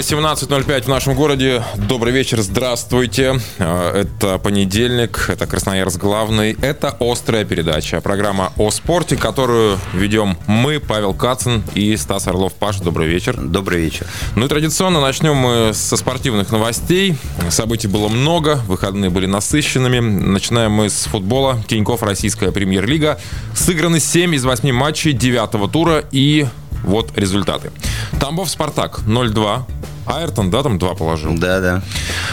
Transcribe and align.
18.05 0.00 0.84
в 0.84 0.88
нашем 0.88 1.14
городе. 1.14 1.62
Добрый 1.76 2.14
вечер, 2.14 2.40
здравствуйте. 2.40 3.38
А, 3.58 3.94
это 3.94 4.38
понедельник, 4.38 5.26
это 5.28 5.46
Красноярск 5.46 6.00
главный. 6.00 6.56
Это 6.62 6.96
«Острая 6.98 7.44
передача», 7.44 8.00
программа 8.00 8.50
о 8.56 8.70
спорте, 8.70 9.18
которую 9.18 9.78
ведем 9.92 10.38
мы, 10.46 10.80
Павел 10.80 11.12
Кацин 11.12 11.62
и 11.74 11.94
Стас 11.98 12.28
Орлов. 12.28 12.54
Паш, 12.54 12.78
добрый 12.78 13.08
вечер. 13.08 13.36
Добрый 13.36 13.82
вечер. 13.82 14.06
Ну 14.36 14.46
и 14.46 14.48
традиционно 14.48 15.02
начнем 15.02 15.36
мы 15.36 15.72
со 15.74 15.98
спортивных 15.98 16.50
новостей. 16.50 17.18
Событий 17.50 17.86
было 17.86 18.08
много, 18.08 18.58
выходные 18.66 19.10
были 19.10 19.26
насыщенными. 19.26 20.00
Начинаем 20.00 20.72
мы 20.72 20.88
с 20.88 21.04
футбола. 21.04 21.62
Тиньков, 21.68 22.02
Российская 22.02 22.52
премьер-лига. 22.52 23.20
Сыграны 23.54 24.00
7 24.00 24.34
из 24.34 24.46
8 24.46 24.72
матчей 24.72 25.12
девятого 25.12 25.68
тура 25.68 26.02
и 26.10 26.46
вот 26.82 27.16
результаты. 27.16 27.72
Тамбов 28.18 28.50
Спартак 28.50 29.00
0-2. 29.06 29.62
Айртон, 30.10 30.50
да, 30.50 30.62
там 30.62 30.78
два 30.78 30.94
положил? 30.94 31.36
Да, 31.36 31.60
да. 31.60 31.82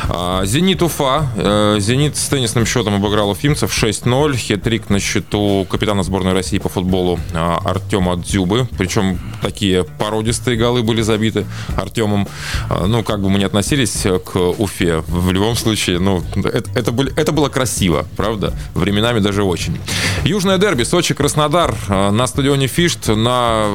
А, 0.09 0.45
Зенит 0.45 0.81
Уфа. 0.81 1.27
Э, 1.35 1.77
Зенит 1.79 2.17
с 2.17 2.27
теннисным 2.27 2.65
счетом 2.65 2.95
обыграл 2.95 3.29
уфимцев 3.29 3.71
6-0. 3.71 4.35
Хетрик 4.35 4.89
на 4.89 4.99
счету 4.99 5.65
капитана 5.69 6.03
сборной 6.03 6.33
России 6.33 6.57
по 6.57 6.69
футболу 6.69 7.19
а, 7.33 7.59
Артема 7.63 8.15
Дзюбы. 8.17 8.67
Причем 8.77 9.19
такие 9.41 9.83
породистые 9.83 10.57
голы 10.57 10.83
были 10.83 11.01
забиты 11.01 11.45
Артемом. 11.75 12.27
А, 12.69 12.85
ну, 12.87 13.03
как 13.03 13.21
бы 13.21 13.29
мы 13.29 13.39
ни 13.39 13.43
относились 13.43 14.05
к 14.25 14.35
Уфе, 14.37 15.03
в 15.07 15.31
любом 15.31 15.55
случае, 15.55 15.99
ну, 15.99 16.23
это, 16.35 16.69
это, 16.75 16.91
были, 16.91 17.13
это 17.15 17.31
было 17.31 17.49
красиво, 17.49 18.05
правда? 18.15 18.53
Временами 18.73 19.19
даже 19.19 19.43
очень. 19.43 19.79
Южное 20.23 20.57
дерби, 20.57 20.83
Сочи-Краснодар 20.83 21.75
на 21.89 22.27
стадионе 22.27 22.67
Фишт 22.67 23.07
на 23.07 23.65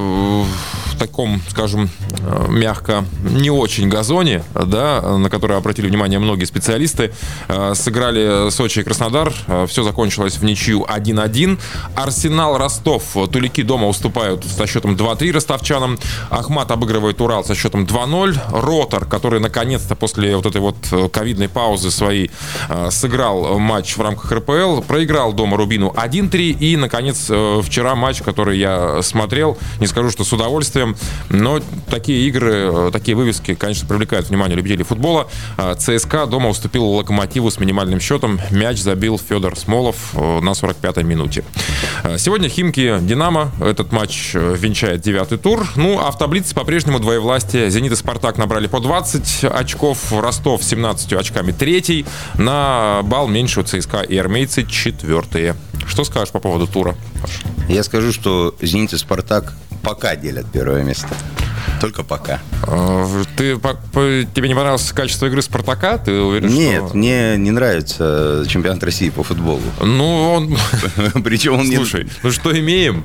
таком, 1.03 1.41
скажем, 1.51 1.91
мягко, 2.49 3.05
не 3.25 3.51
очень 3.51 3.89
газоне, 3.89 4.45
да, 4.55 5.01
на 5.19 5.29
который 5.29 5.57
обратили 5.57 5.89
внимание 5.89 6.21
многие 6.21 6.45
специалисты. 6.45 7.13
Э, 7.49 7.75
сыграли 7.75 8.51
Сочи 8.51 8.81
и 8.81 8.83
Краснодар. 8.85 9.33
Э, 9.49 9.67
Все 9.69 9.83
закончилось 9.83 10.37
в 10.37 10.45
ничью 10.45 10.85
1-1. 10.89 11.59
Арсенал 11.97 12.57
Ростов. 12.57 13.03
Тулики 13.33 13.63
дома 13.63 13.89
уступают 13.89 14.45
со 14.45 14.67
счетом 14.69 14.95
2-3 14.95 15.33
ростовчанам. 15.33 15.99
Ахмат 16.31 16.71
обыгрывает 16.71 17.21
Урал 17.21 17.45
со 17.45 17.57
счетом 17.57 17.85
2-0. 17.85 18.39
Ротор, 18.53 19.07
который 19.07 19.41
наконец-то 19.41 19.97
после 19.97 20.37
вот 20.37 20.47
этой 20.47 20.61
вот 20.61 20.77
э, 20.93 21.09
ковидной 21.09 21.49
паузы 21.49 21.91
своей 21.91 22.31
сыграл 22.91 23.59
матч 23.59 23.97
в 23.97 24.01
рамках 24.01 24.31
РПЛ, 24.31 24.83
проиграл 24.83 25.33
дома 25.33 25.57
Рубину 25.57 25.93
1-3. 25.97 26.59
И, 26.61 26.77
наконец, 26.77 27.25
вчера 27.63 27.95
матч, 27.95 28.23
который 28.23 28.59
я 28.59 29.03
смотрел, 29.03 29.59
не 29.81 29.87
скажу, 29.87 30.11
что 30.11 30.25
с 30.25 30.33
удовольствием, 30.33 30.92
но 31.31 31.61
такие 31.89 32.27
игры, 32.29 32.91
такие 32.93 33.17
вывески, 33.17 33.55
конечно, 33.55 33.87
привлекает 33.89 34.29
внимание 34.29 34.57
любителей 34.57 34.85
футбола. 34.85 35.29
А, 35.57 35.75
ЦСКА 35.75 36.27
дома 36.27 36.49
уступил 36.49 36.85
Локомотиву 36.85 37.51
с 37.51 37.59
минимальным 37.59 38.01
счетом. 38.01 38.41
Мяч 38.51 38.79
забил 38.79 39.19
Федор 39.19 39.59
Смолов 39.59 39.97
э, 40.15 40.41
на 40.41 40.51
45-й 40.51 41.05
минуте. 41.05 41.45
А, 42.03 42.19
сегодня 42.19 42.49
Химки 42.49 42.99
Динамо. 43.01 43.53
Этот 43.61 43.93
матч 43.93 44.33
э, 44.35 44.57
венчает 44.59 45.01
девятый 45.01 45.39
тур. 45.39 45.67
Ну, 45.77 45.99
а 45.99 46.11
в 46.11 46.19
таблице 46.19 46.55
по-прежнему 46.55 47.01
двоевластие. 47.01 47.71
Зенит 47.71 47.93
и 47.93 47.97
Спартак 47.97 48.39
набрали 48.39 48.67
по 48.67 48.81
20 48.81 49.45
очков. 49.45 50.13
Ростов 50.13 50.63
17 50.63 51.13
очками 51.15 51.53
третий. 51.53 52.05
На 52.35 53.01
балл 53.05 53.29
меньше 53.29 53.61
у 53.61 53.63
ЦСКА 53.63 54.03
и 54.03 54.17
армейцы 54.17 54.65
четвертые. 54.65 55.57
Что 55.87 56.05
скажешь 56.05 56.33
по 56.33 56.39
поводу 56.39 56.67
тура? 56.67 56.97
Я 57.69 57.83
скажу, 57.83 58.13
что 58.13 58.55
Зенит 58.61 58.93
и 58.93 58.99
Спартак 58.99 59.55
пока 59.83 60.17
делят 60.17 60.47
первое 60.53 60.83
место. 60.83 61.09
Только 61.81 62.05
пока. 62.05 62.41
А, 62.63 63.25
ты, 63.37 63.57
тебе 63.57 64.49
не 64.49 64.55
понравилось 64.55 64.93
качество 64.93 65.27
игры 65.27 65.43
Спартака? 65.43 65.99
Ты 65.99 66.13
уверен, 66.13 66.49
Нет, 66.49 66.85
что... 66.87 66.97
мне 66.97 67.37
не 67.37 67.51
нравится 67.51 68.45
чемпионат 68.49 68.83
России 68.85 69.11
по 69.11 69.25
футболу. 69.25 69.63
Ну, 69.81 70.33
он... 70.33 70.57
Причем 71.25 71.55
он... 71.55 71.67
Слушай, 71.67 72.09
ну 72.23 72.31
что 72.31 72.57
имеем? 72.57 73.05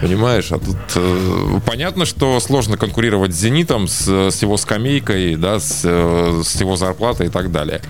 Понимаешь, 0.00 0.50
а 0.50 0.58
тут 0.58 0.76
э, 0.96 1.60
понятно, 1.64 2.04
что 2.04 2.40
сложно 2.40 2.76
конкурировать 2.76 3.32
с 3.32 3.38
«Зенитом», 3.38 3.86
с, 3.86 4.08
с 4.08 4.42
его 4.42 4.56
скамейкой, 4.56 5.36
да, 5.36 5.60
с, 5.60 5.82
э, 5.84 6.42
с 6.44 6.60
его 6.60 6.74
зарплатой 6.74 7.28
и 7.28 7.30
так 7.30 7.52
далее. 7.52 7.80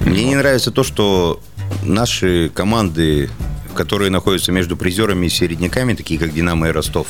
Мне 0.00 0.24
не 0.24 0.36
нравится 0.36 0.70
то, 0.70 0.84
что 0.84 1.40
наши 1.82 2.48
команды, 2.54 3.28
которые 3.74 4.10
находятся 4.10 4.52
между 4.52 4.76
призерами 4.76 5.26
и 5.26 5.30
середняками, 5.30 5.94
такие 5.94 6.20
как 6.20 6.32
«Динамо» 6.32 6.68
и 6.68 6.70
«Ростов», 6.70 7.08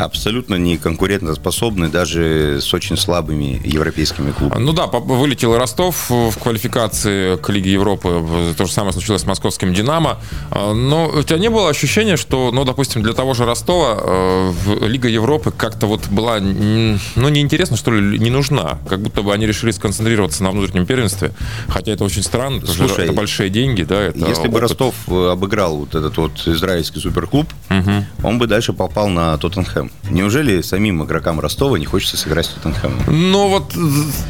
абсолютно 0.00 0.54
не 0.56 0.76
конкурентоспособны 0.76 1.88
даже 1.88 2.60
с 2.60 2.72
очень 2.74 2.96
слабыми 2.96 3.60
европейскими 3.64 4.32
клубами. 4.32 4.62
Ну 4.62 4.72
да, 4.72 4.86
вылетел 4.86 5.56
Ростов 5.56 6.10
в 6.10 6.32
квалификации 6.38 7.36
к 7.36 7.48
Лиге 7.50 7.72
Европы. 7.72 8.54
То 8.56 8.66
же 8.66 8.72
самое 8.72 8.92
случилось 8.92 9.22
с 9.22 9.26
московским 9.26 9.72
«Динамо». 9.74 10.18
А, 10.50 10.72
но 10.72 11.08
у 11.08 11.22
тебя 11.22 11.38
не 11.38 11.50
было 11.50 11.68
ощущения, 11.68 12.16
что, 12.16 12.50
ну, 12.52 12.64
допустим, 12.64 13.02
для 13.02 13.12
того 13.12 13.34
же 13.34 13.44
Ростова 13.44 13.98
э, 14.00 14.52
Лига 14.82 15.08
Европы 15.08 15.50
как-то 15.50 15.86
вот 15.86 16.08
была, 16.08 16.40
ну, 16.40 17.28
неинтересна, 17.28 17.76
что 17.76 17.90
ли, 17.90 18.18
не 18.18 18.30
нужна. 18.30 18.78
Как 18.88 19.00
будто 19.00 19.22
бы 19.22 19.32
они 19.32 19.46
решили 19.46 19.70
сконцентрироваться 19.70 20.42
на 20.42 20.50
внутреннем 20.50 20.86
первенстве. 20.86 21.32
Хотя 21.68 21.92
это 21.92 22.04
очень 22.04 22.22
странно, 22.22 22.60
потому 22.60 22.76
Слушай, 22.76 22.92
что 22.92 23.02
это 23.02 23.12
большие 23.12 23.50
деньги, 23.50 23.82
да. 23.82 24.00
Это 24.02 24.18
если 24.18 24.42
опыт. 24.42 24.52
бы 24.52 24.60
Ростов 24.60 24.94
э, 25.08 25.30
обыграл 25.30 25.76
вот 25.76 25.94
этот 25.94 26.16
вот 26.16 26.46
израильский 26.46 27.00
суперклуб, 27.00 27.46
угу. 27.68 28.04
он 28.22 28.38
бы 28.38 28.46
дальше 28.46 28.72
попал 28.72 29.08
на 29.08 29.36
Тоттенхэм. 29.36 29.89
Неужели 30.08 30.62
самим 30.62 31.04
игрокам 31.04 31.40
Ростова 31.40 31.76
не 31.76 31.84
хочется 31.84 32.16
сыграть 32.16 32.46
с 32.46 32.48
Тоттенхэмом? 32.48 32.98
Ну 33.06 33.48
вот, 33.48 33.74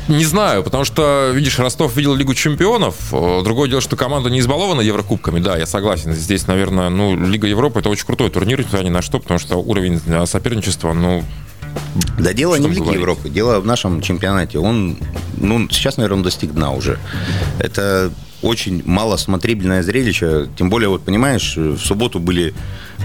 не 0.09 0.25
знаю, 0.25 0.63
потому 0.63 0.85
что, 0.85 1.31
видишь, 1.33 1.59
Ростов 1.59 1.97
видел 1.97 2.15
Лигу 2.15 2.35
чемпионов. 2.35 2.97
Другое 3.11 3.69
дело, 3.69 3.81
что 3.81 3.97
команда 3.97 4.31
не 4.31 4.41
избалована 4.41 4.81
Еврокубками. 4.81 5.39
Да, 5.41 5.57
я 5.57 5.67
согласен. 5.67 6.13
Здесь, 6.13 6.47
наверное, 6.47 6.91
ну, 6.91 7.17
Лига 7.17 7.47
Европы 7.47 7.81
это 7.81 7.89
очень 7.89 8.05
крутой 8.05 8.31
турнир, 8.31 8.59
несмотря 8.59 8.85
ни 8.85 8.91
на 8.91 9.01
что, 9.01 9.21
потому 9.21 9.39
что 9.39 9.57
уровень 9.57 10.01
соперничества, 10.27 10.93
ну, 10.93 11.25
да 12.19 12.33
дело 12.33 12.57
не 12.57 12.67
в 12.67 12.71
Лиге 12.71 12.81
говорить? 12.81 13.01
Европы, 13.01 13.29
дело 13.29 13.61
в 13.61 13.67
нашем 13.67 14.03
чемпионате. 14.03 14.59
Он, 14.59 14.99
ну, 15.37 15.69
сейчас, 15.71 15.97
наверное, 15.97 16.19
он 16.19 16.23
достиг 16.25 16.53
дна 16.53 16.73
уже. 16.73 16.99
Это 17.59 18.13
очень 18.43 18.83
малосмотрибельное 18.85 19.83
зрелище. 19.83 20.49
Тем 20.59 20.69
более, 20.69 20.89
вот 20.89 21.05
понимаешь, 21.05 21.57
в 21.57 21.79
субботу 21.79 22.19
были 22.19 22.55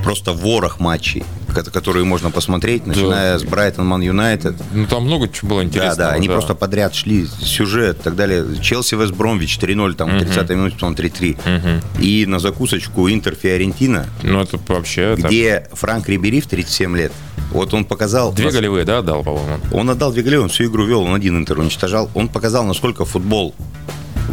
просто 0.03 0.33
ворох 0.33 0.79
матчей, 0.79 1.23
которые 1.63 2.05
можно 2.05 2.31
посмотреть, 2.31 2.85
начиная 2.85 3.33
да. 3.33 3.39
с 3.39 3.43
Брайтон 3.43 3.87
Ман 3.87 4.01
Юнайтед. 4.01 4.55
Ну, 4.73 4.85
там 4.85 5.05
много 5.05 5.27
чего 5.27 5.51
было 5.51 5.63
интересного. 5.63 5.95
Да, 5.95 6.09
да, 6.09 6.15
они 6.15 6.27
да. 6.27 6.33
просто 6.33 6.55
подряд 6.55 6.93
шли, 6.95 7.25
сюжет 7.25 7.99
и 7.99 8.03
так 8.03 8.15
далее. 8.15 8.45
Челси 8.61 8.95
Вест 8.95 9.13
Бромвич 9.13 9.57
3-0, 9.57 9.93
там, 9.93 10.15
угу. 10.15 10.25
30-й 10.25 10.55
минуте, 10.55 10.75
потом 10.75 10.93
3-3. 10.93 11.31
Угу. 11.33 12.01
И 12.03 12.25
на 12.25 12.39
закусочку 12.39 13.09
Интер 13.09 13.35
Фиорентина. 13.35 14.07
Ну, 14.23 14.41
это 14.41 14.59
вообще... 14.67 15.15
Где 15.17 15.61
так... 15.61 15.77
Франк 15.77 16.09
Рибери 16.09 16.41
в 16.41 16.47
37 16.47 16.97
лет. 16.97 17.11
Вот 17.51 17.73
он 17.73 17.85
показал... 17.85 18.33
Две 18.33 18.45
нас... 18.45 18.53
голевые, 18.53 18.85
да, 18.85 18.99
отдал, 18.99 19.23
по-моему? 19.23 19.59
Он 19.71 19.89
отдал 19.89 20.11
две 20.11 20.23
голевые, 20.23 20.43
он 20.43 20.49
всю 20.49 20.65
игру 20.65 20.85
вел, 20.85 21.03
он 21.03 21.13
один 21.13 21.37
Интер 21.37 21.59
уничтожал. 21.59 22.09
Он 22.13 22.27
показал, 22.27 22.63
насколько 22.63 23.05
футбол 23.05 23.53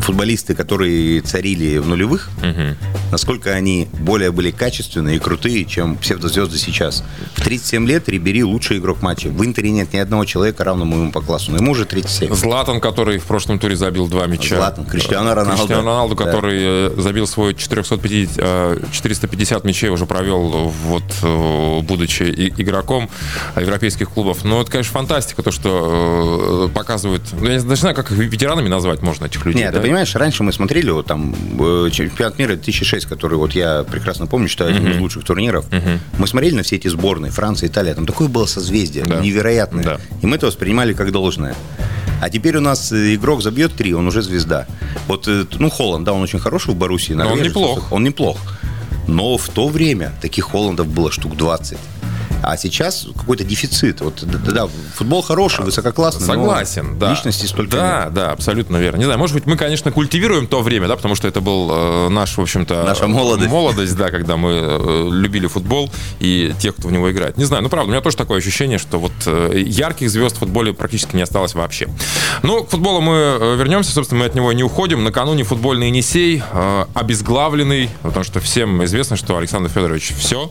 футболисты, 0.00 0.54
которые 0.54 1.20
царили 1.20 1.78
в 1.78 1.86
нулевых, 1.86 2.30
угу. 2.38 2.91
Насколько 3.12 3.50
они 3.50 3.88
более 3.92 4.32
были 4.32 4.50
качественные 4.50 5.16
и 5.16 5.18
крутые, 5.18 5.64
чем 5.66 5.96
псевдозвезды 5.96 6.58
сейчас. 6.58 7.04
В 7.34 7.42
37 7.42 7.86
лет 7.86 8.08
Рибери 8.08 8.42
лучший 8.42 8.78
игрок 8.78 9.02
матча. 9.02 9.28
В 9.28 9.44
Интере 9.44 9.70
нет 9.70 9.92
ни 9.92 9.98
одного 9.98 10.24
человека, 10.24 10.64
равному 10.64 10.96
ему 10.96 11.12
по 11.12 11.20
классу. 11.20 11.52
Но 11.52 11.58
ему 11.58 11.72
уже 11.72 11.84
37. 11.84 12.34
Златан, 12.34 12.80
который 12.80 13.18
в 13.18 13.24
прошлом 13.24 13.58
туре 13.58 13.76
забил 13.76 14.08
два 14.08 14.26
мяча. 14.26 14.56
Златан, 14.56 14.86
Криштиану 14.86 15.34
Роналду. 15.34 15.58
Криштиану 15.58 15.86
Роналду, 15.86 16.14
да. 16.16 16.24
который 16.24 16.58
э, 16.62 16.94
забил 16.96 17.26
свой 17.26 17.54
450, 17.54 18.90
450 18.92 19.64
э, 19.64 19.68
мячей, 19.68 19.90
уже 19.90 20.06
провел, 20.06 20.72
вот, 20.84 21.04
э, 21.22 21.80
будучи 21.82 22.22
игроком 22.22 23.10
европейских 23.56 24.10
клубов. 24.10 24.44
Но 24.44 24.62
это, 24.62 24.70
конечно, 24.70 24.92
фантастика, 24.92 25.42
то, 25.42 25.50
что 25.50 26.70
показывают... 26.74 27.22
Ну, 27.38 27.46
я 27.46 27.60
не 27.60 27.76
знаю, 27.76 27.94
как 27.94 28.10
их 28.10 28.18
ветеранами 28.18 28.68
назвать 28.68 29.02
можно 29.02 29.26
этих 29.26 29.44
людей. 29.44 29.64
Нет, 29.64 29.74
да? 29.74 29.80
понимаешь, 29.80 30.14
раньше 30.14 30.42
мы 30.42 30.52
смотрели 30.52 30.90
вот 30.90 31.06
там 31.06 31.34
э, 31.60 31.90
чемпионат 31.92 32.38
мира 32.38 32.54
2006, 32.54 33.01
который 33.06 33.38
вот 33.38 33.52
я 33.52 33.84
прекрасно 33.84 34.26
помню, 34.26 34.48
что 34.48 34.66
один 34.66 34.86
uh-huh. 34.86 34.96
из 34.96 35.00
лучших 35.00 35.24
турниров. 35.24 35.68
Uh-huh. 35.68 35.98
Мы 36.18 36.26
смотрели 36.26 36.54
на 36.54 36.62
все 36.62 36.76
эти 36.76 36.88
сборные, 36.88 37.30
Франция, 37.30 37.68
Италия, 37.68 37.94
там 37.94 38.06
такое 38.06 38.28
было 38.28 38.46
созвездие, 38.46 39.04
да. 39.04 39.20
невероятное. 39.20 39.84
Да. 39.84 40.00
И 40.22 40.26
мы 40.26 40.36
это 40.36 40.46
воспринимали 40.46 40.92
как 40.92 41.12
должное. 41.12 41.54
А 42.20 42.30
теперь 42.30 42.56
у 42.56 42.60
нас 42.60 42.92
э, 42.92 43.16
игрок 43.16 43.42
забьет 43.42 43.74
три, 43.74 43.94
он 43.94 44.06
уже 44.06 44.22
звезда. 44.22 44.66
Вот, 45.08 45.26
э, 45.26 45.44
ну, 45.58 45.70
Холланд, 45.70 46.04
да, 46.04 46.12
он 46.12 46.22
очень 46.22 46.38
хороший 46.38 46.72
в 46.72 46.76
Боруссии. 46.76 47.14
Но 47.14 47.32
он 47.32 47.42
неплох. 47.42 47.90
Он 47.90 48.04
неплох. 48.04 48.38
Но 49.08 49.36
в 49.36 49.48
то 49.48 49.68
время 49.68 50.12
таких 50.20 50.44
Холландов 50.44 50.86
было 50.86 51.10
штук 51.10 51.36
20. 51.36 51.78
А 52.42 52.56
сейчас 52.56 53.06
какой-то 53.16 53.44
дефицит. 53.44 54.00
Вот, 54.00 54.22
да, 54.22 54.52
да, 54.52 54.68
футбол 54.94 55.22
хороший, 55.22 55.64
высококлассный. 55.64 56.26
Согласен, 56.26 56.98
да. 56.98 57.10
Личности 57.10 57.46
столько 57.46 57.76
Да, 57.76 58.02
нет. 58.04 58.14
да, 58.14 58.30
абсолютно 58.32 58.76
верно. 58.78 58.98
Не 58.98 59.04
знаю, 59.04 59.18
может 59.18 59.34
быть, 59.34 59.46
мы, 59.46 59.56
конечно, 59.56 59.92
культивируем 59.92 60.46
то 60.46 60.62
время, 60.62 60.88
да, 60.88 60.96
потому 60.96 61.14
что 61.14 61.28
это 61.28 61.40
был 61.40 61.70
э, 61.70 62.08
наш, 62.08 62.36
в 62.36 62.40
общем-то... 62.40 62.82
Наша 62.84 63.06
молодость. 63.06 63.50
Молодость, 63.50 63.96
да, 63.96 64.10
когда 64.10 64.36
мы 64.36 64.50
э, 64.52 65.08
любили 65.10 65.46
футбол 65.46 65.90
и 66.20 66.52
тех, 66.58 66.74
кто 66.76 66.88
в 66.88 66.92
него 66.92 67.10
играет. 67.10 67.36
Не 67.38 67.44
знаю, 67.44 67.62
ну, 67.62 67.68
правда, 67.68 67.88
у 67.88 67.90
меня 67.92 68.00
тоже 68.00 68.16
такое 68.16 68.38
ощущение, 68.38 68.78
что 68.78 68.98
вот 68.98 69.12
э, 69.26 69.52
ярких 69.64 70.10
звезд 70.10 70.36
в 70.36 70.40
футболе 70.40 70.72
практически 70.72 71.16
не 71.16 71.22
осталось 71.22 71.54
вообще. 71.54 71.88
Ну, 72.42 72.64
к 72.64 72.70
футболу 72.70 73.00
мы 73.00 73.14
э, 73.14 73.56
вернемся, 73.56 73.92
собственно, 73.92 74.20
мы 74.20 74.26
от 74.26 74.34
него 74.34 74.52
не 74.52 74.64
уходим. 74.64 75.04
Накануне 75.04 75.44
футбольный 75.44 75.88
Енисей, 75.88 76.42
э, 76.52 76.84
обезглавленный, 76.94 77.90
потому 78.02 78.24
что 78.24 78.40
всем 78.40 78.84
известно, 78.84 79.16
что 79.16 79.36
Александр 79.36 79.68
Федорович 79.70 80.12
все. 80.18 80.50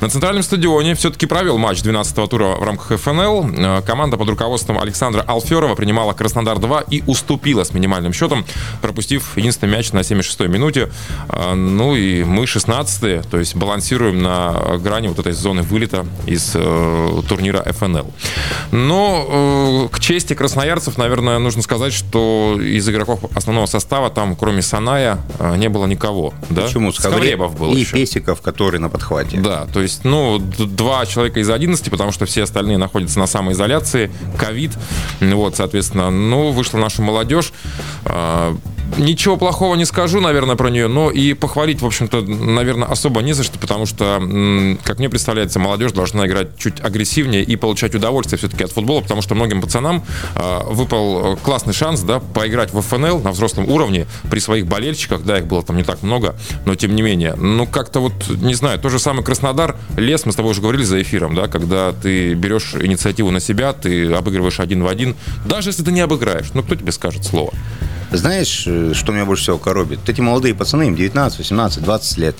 На 0.00 0.08
центральном 0.08 0.42
стадионе 0.42 0.94
все-таки 0.94 1.26
провел 1.30 1.58
матч 1.58 1.78
12-го 1.78 2.26
тура 2.26 2.56
в 2.56 2.62
рамках 2.64 2.98
ФНЛ. 3.00 3.50
Э, 3.56 3.82
Команда 3.86 4.16
под 4.16 4.28
руководством 4.30 4.80
Александра 4.80 5.22
Алферова 5.22 5.76
принимала 5.76 6.12
Краснодар-2 6.12 6.86
и 6.90 7.04
уступила 7.06 7.62
с 7.62 7.72
минимальным 7.72 8.12
счетом, 8.12 8.44
пропустив 8.82 9.36
единственный 9.36 9.70
мяч 9.70 9.92
на 9.92 10.00
76-й 10.00 10.48
минуте. 10.48 10.90
Э, 11.28 11.54
Ну 11.54 11.94
и 11.94 12.24
мы 12.24 12.44
16-е, 12.46 13.22
то 13.30 13.38
есть 13.38 13.54
балансируем 13.54 14.20
на 14.20 14.76
грани 14.78 15.06
вот 15.06 15.20
этой 15.20 15.32
зоны 15.32 15.62
вылета 15.62 16.04
из 16.26 16.50
э, 16.56 17.22
турнира 17.28 17.62
ФНЛ. 17.62 18.12
Но 18.72 19.86
э, 19.88 19.94
к 19.94 20.00
чести 20.00 20.34
красноярцев, 20.34 20.98
наверное, 20.98 21.38
нужно 21.38 21.62
сказать, 21.62 21.92
что 21.92 22.58
из 22.60 22.88
игроков 22.88 23.20
основного 23.36 23.66
состава 23.66 24.10
там, 24.10 24.34
кроме 24.34 24.62
Саная, 24.62 25.18
э, 25.38 25.56
не 25.58 25.68
было 25.68 25.86
никого. 25.86 26.34
Да? 26.48 26.62
Почему? 26.62 26.90
Скавребов 26.92 27.56
был 27.56 27.72
И 27.72 27.80
еще. 27.80 27.92
Песиков, 27.92 28.40
который 28.40 28.80
на 28.80 28.88
подхвате. 28.88 29.36
Да, 29.36 29.68
то 29.72 29.80
есть, 29.80 30.02
ну, 30.04 30.40
два 30.40 31.06
человека 31.06 31.19
из 31.26 31.50
11, 31.50 31.90
потому 31.90 32.12
что 32.12 32.26
все 32.26 32.42
остальные 32.42 32.78
находятся 32.78 33.18
на 33.18 33.26
самоизоляции, 33.26 34.10
ковид, 34.38 34.72
вот, 35.20 35.56
соответственно, 35.56 36.10
ну, 36.10 36.50
вышла 36.52 36.78
наша 36.78 37.02
молодежь. 37.02 37.52
Ничего 38.98 39.36
плохого 39.36 39.74
не 39.76 39.84
скажу, 39.84 40.20
наверное, 40.20 40.56
про 40.56 40.68
нее, 40.68 40.88
но 40.88 41.10
и 41.10 41.34
похвалить, 41.34 41.80
в 41.80 41.86
общем-то, 41.86 42.22
наверное, 42.22 42.88
особо 42.88 43.22
не 43.22 43.32
за 43.32 43.44
что, 43.44 43.58
потому 43.58 43.86
что, 43.86 44.20
как 44.84 44.98
мне 44.98 45.08
представляется, 45.08 45.58
молодежь 45.58 45.92
должна 45.92 46.26
играть 46.26 46.58
чуть 46.58 46.80
агрессивнее 46.80 47.42
и 47.42 47.56
получать 47.56 47.94
удовольствие 47.94 48.38
все-таки 48.38 48.64
от 48.64 48.72
футбола, 48.72 49.00
потому 49.00 49.22
что 49.22 49.34
многим 49.34 49.62
пацанам 49.62 50.04
а, 50.34 50.64
выпал 50.64 51.34
э, 51.34 51.36
классный 51.36 51.72
шанс, 51.72 52.00
да, 52.00 52.20
поиграть 52.20 52.72
в 52.72 52.80
ФНЛ 52.80 53.20
на 53.20 53.30
взрослом 53.32 53.68
уровне 53.68 54.06
при 54.30 54.40
своих 54.40 54.66
болельщиках, 54.66 55.22
да, 55.22 55.38
их 55.38 55.46
было 55.46 55.62
там 55.62 55.76
не 55.76 55.84
так 55.84 56.02
много, 56.02 56.34
но 56.66 56.74
тем 56.74 56.94
не 56.94 57.02
менее. 57.02 57.34
Ну, 57.36 57.66
как-то 57.66 58.00
вот, 58.00 58.12
не 58.28 58.54
знаю, 58.54 58.78
то 58.78 58.88
же 58.88 58.98
самое 58.98 59.24
Краснодар, 59.24 59.76
лес, 59.96 60.26
мы 60.26 60.32
с 60.32 60.36
тобой 60.36 60.52
уже 60.52 60.60
говорили 60.60 60.82
за 60.82 61.00
эфиром, 61.00 61.34
да, 61.34 61.48
когда 61.48 61.92
ты 61.92 62.34
берешь 62.34 62.74
инициативу 62.74 63.30
на 63.30 63.40
себя, 63.40 63.72
ты 63.72 64.12
обыгрываешь 64.12 64.60
один 64.60 64.82
в 64.82 64.88
один, 64.88 65.16
даже 65.44 65.70
если 65.70 65.82
ты 65.82 65.92
не 65.92 66.00
обыграешь, 66.00 66.50
ну, 66.54 66.62
кто 66.62 66.74
тебе 66.74 66.92
скажет 66.92 67.24
слово? 67.24 67.52
Знаешь, 68.12 68.64
э, 68.66 68.92
что 68.94 69.12
меня 69.12 69.24
больше 69.24 69.44
всего 69.44 69.58
коробит? 69.58 70.00
Вот 70.00 70.08
эти 70.08 70.20
молодые 70.20 70.54
пацаны, 70.54 70.84
им 70.88 70.96
19, 70.96 71.38
18, 71.38 71.82
20 71.82 72.18
лет. 72.18 72.36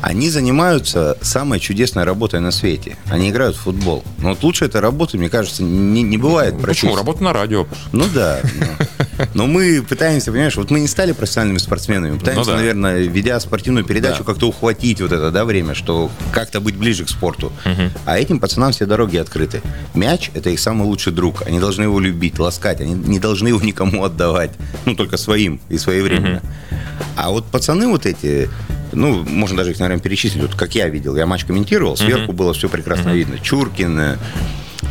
Они 0.00 0.30
занимаются 0.30 1.16
самой 1.20 1.58
чудесной 1.60 2.04
работой 2.04 2.40
на 2.40 2.50
свете. 2.52 2.96
Они 3.06 3.30
играют 3.30 3.56
в 3.56 3.60
футбол. 3.60 4.04
Но 4.18 4.30
вот 4.30 4.42
лучше 4.42 4.66
этой 4.66 4.80
работы, 4.80 5.18
мне 5.18 5.28
кажется, 5.28 5.62
не, 5.62 6.02
не 6.02 6.16
бывает. 6.18 6.60
Почему? 6.60 6.94
Работа 6.94 7.24
на 7.24 7.32
радио. 7.32 7.66
Ну 7.92 8.04
да. 8.14 8.40
ну. 8.54 9.26
Но 9.34 9.46
мы 9.46 9.82
пытаемся, 9.88 10.30
понимаешь, 10.32 10.56
вот 10.56 10.70
мы 10.70 10.80
не 10.80 10.88
стали 10.88 11.12
профессиональными 11.12 11.58
спортсменами. 11.58 12.18
Пытаемся, 12.18 12.40
Ну 12.44 12.50
да. 12.50 12.56
наверное, 12.56 12.98
ведя 13.02 13.38
спортивную 13.40 13.84
передачу, 13.84 14.18
Да. 14.18 14.24
как-то 14.24 14.48
ухватить 14.48 15.00
вот 15.00 15.12
это, 15.12 15.30
да, 15.30 15.44
время, 15.44 15.74
что 15.74 16.10
как-то 16.32 16.60
быть 16.60 16.76
ближе 16.76 17.04
к 17.04 17.08
спорту. 17.08 17.52
А 18.04 18.18
этим 18.18 18.38
пацанам 18.40 18.72
все 18.72 18.86
дороги 18.86 19.16
открыты. 19.16 19.62
Мяч– 19.94 20.30
это 20.34 20.50
их 20.50 20.60
самый 20.60 20.84
лучший 20.84 21.12
друг. 21.12 21.42
Они 21.46 21.58
должны 21.58 21.82
его 21.84 21.98
любить, 22.00 22.38
ласкать. 22.38 22.80
Они 22.80 22.92
не 22.94 23.18
должны 23.18 23.48
его 23.48 23.60
никому 23.60 24.04
отдавать. 24.04 24.50
Ну, 24.86 24.94
только 24.96 25.16
своим 25.16 25.60
и 25.68 25.78
своевременно. 25.78 26.42
А 27.16 27.30
вот 27.30 27.46
пацаны 27.46 27.86
вот 27.88 28.06
эти, 28.06 28.48
ну, 28.92 29.24
можно 29.24 29.56
даже 29.58 29.70
их, 29.72 29.78
наверное, 29.78 30.02
перечислить. 30.02 30.42
Вот 30.42 30.54
как 30.54 30.74
я 30.74 30.88
видел, 30.88 31.16
я 31.16 31.26
матч 31.26 31.44
комментировал, 31.44 31.96
сверху 31.96 32.32
было 32.32 32.52
все 32.54 32.68
прекрасно 32.68 33.10
видно. 33.10 33.38
Чуркин, 33.38 33.98
э, 33.98 34.16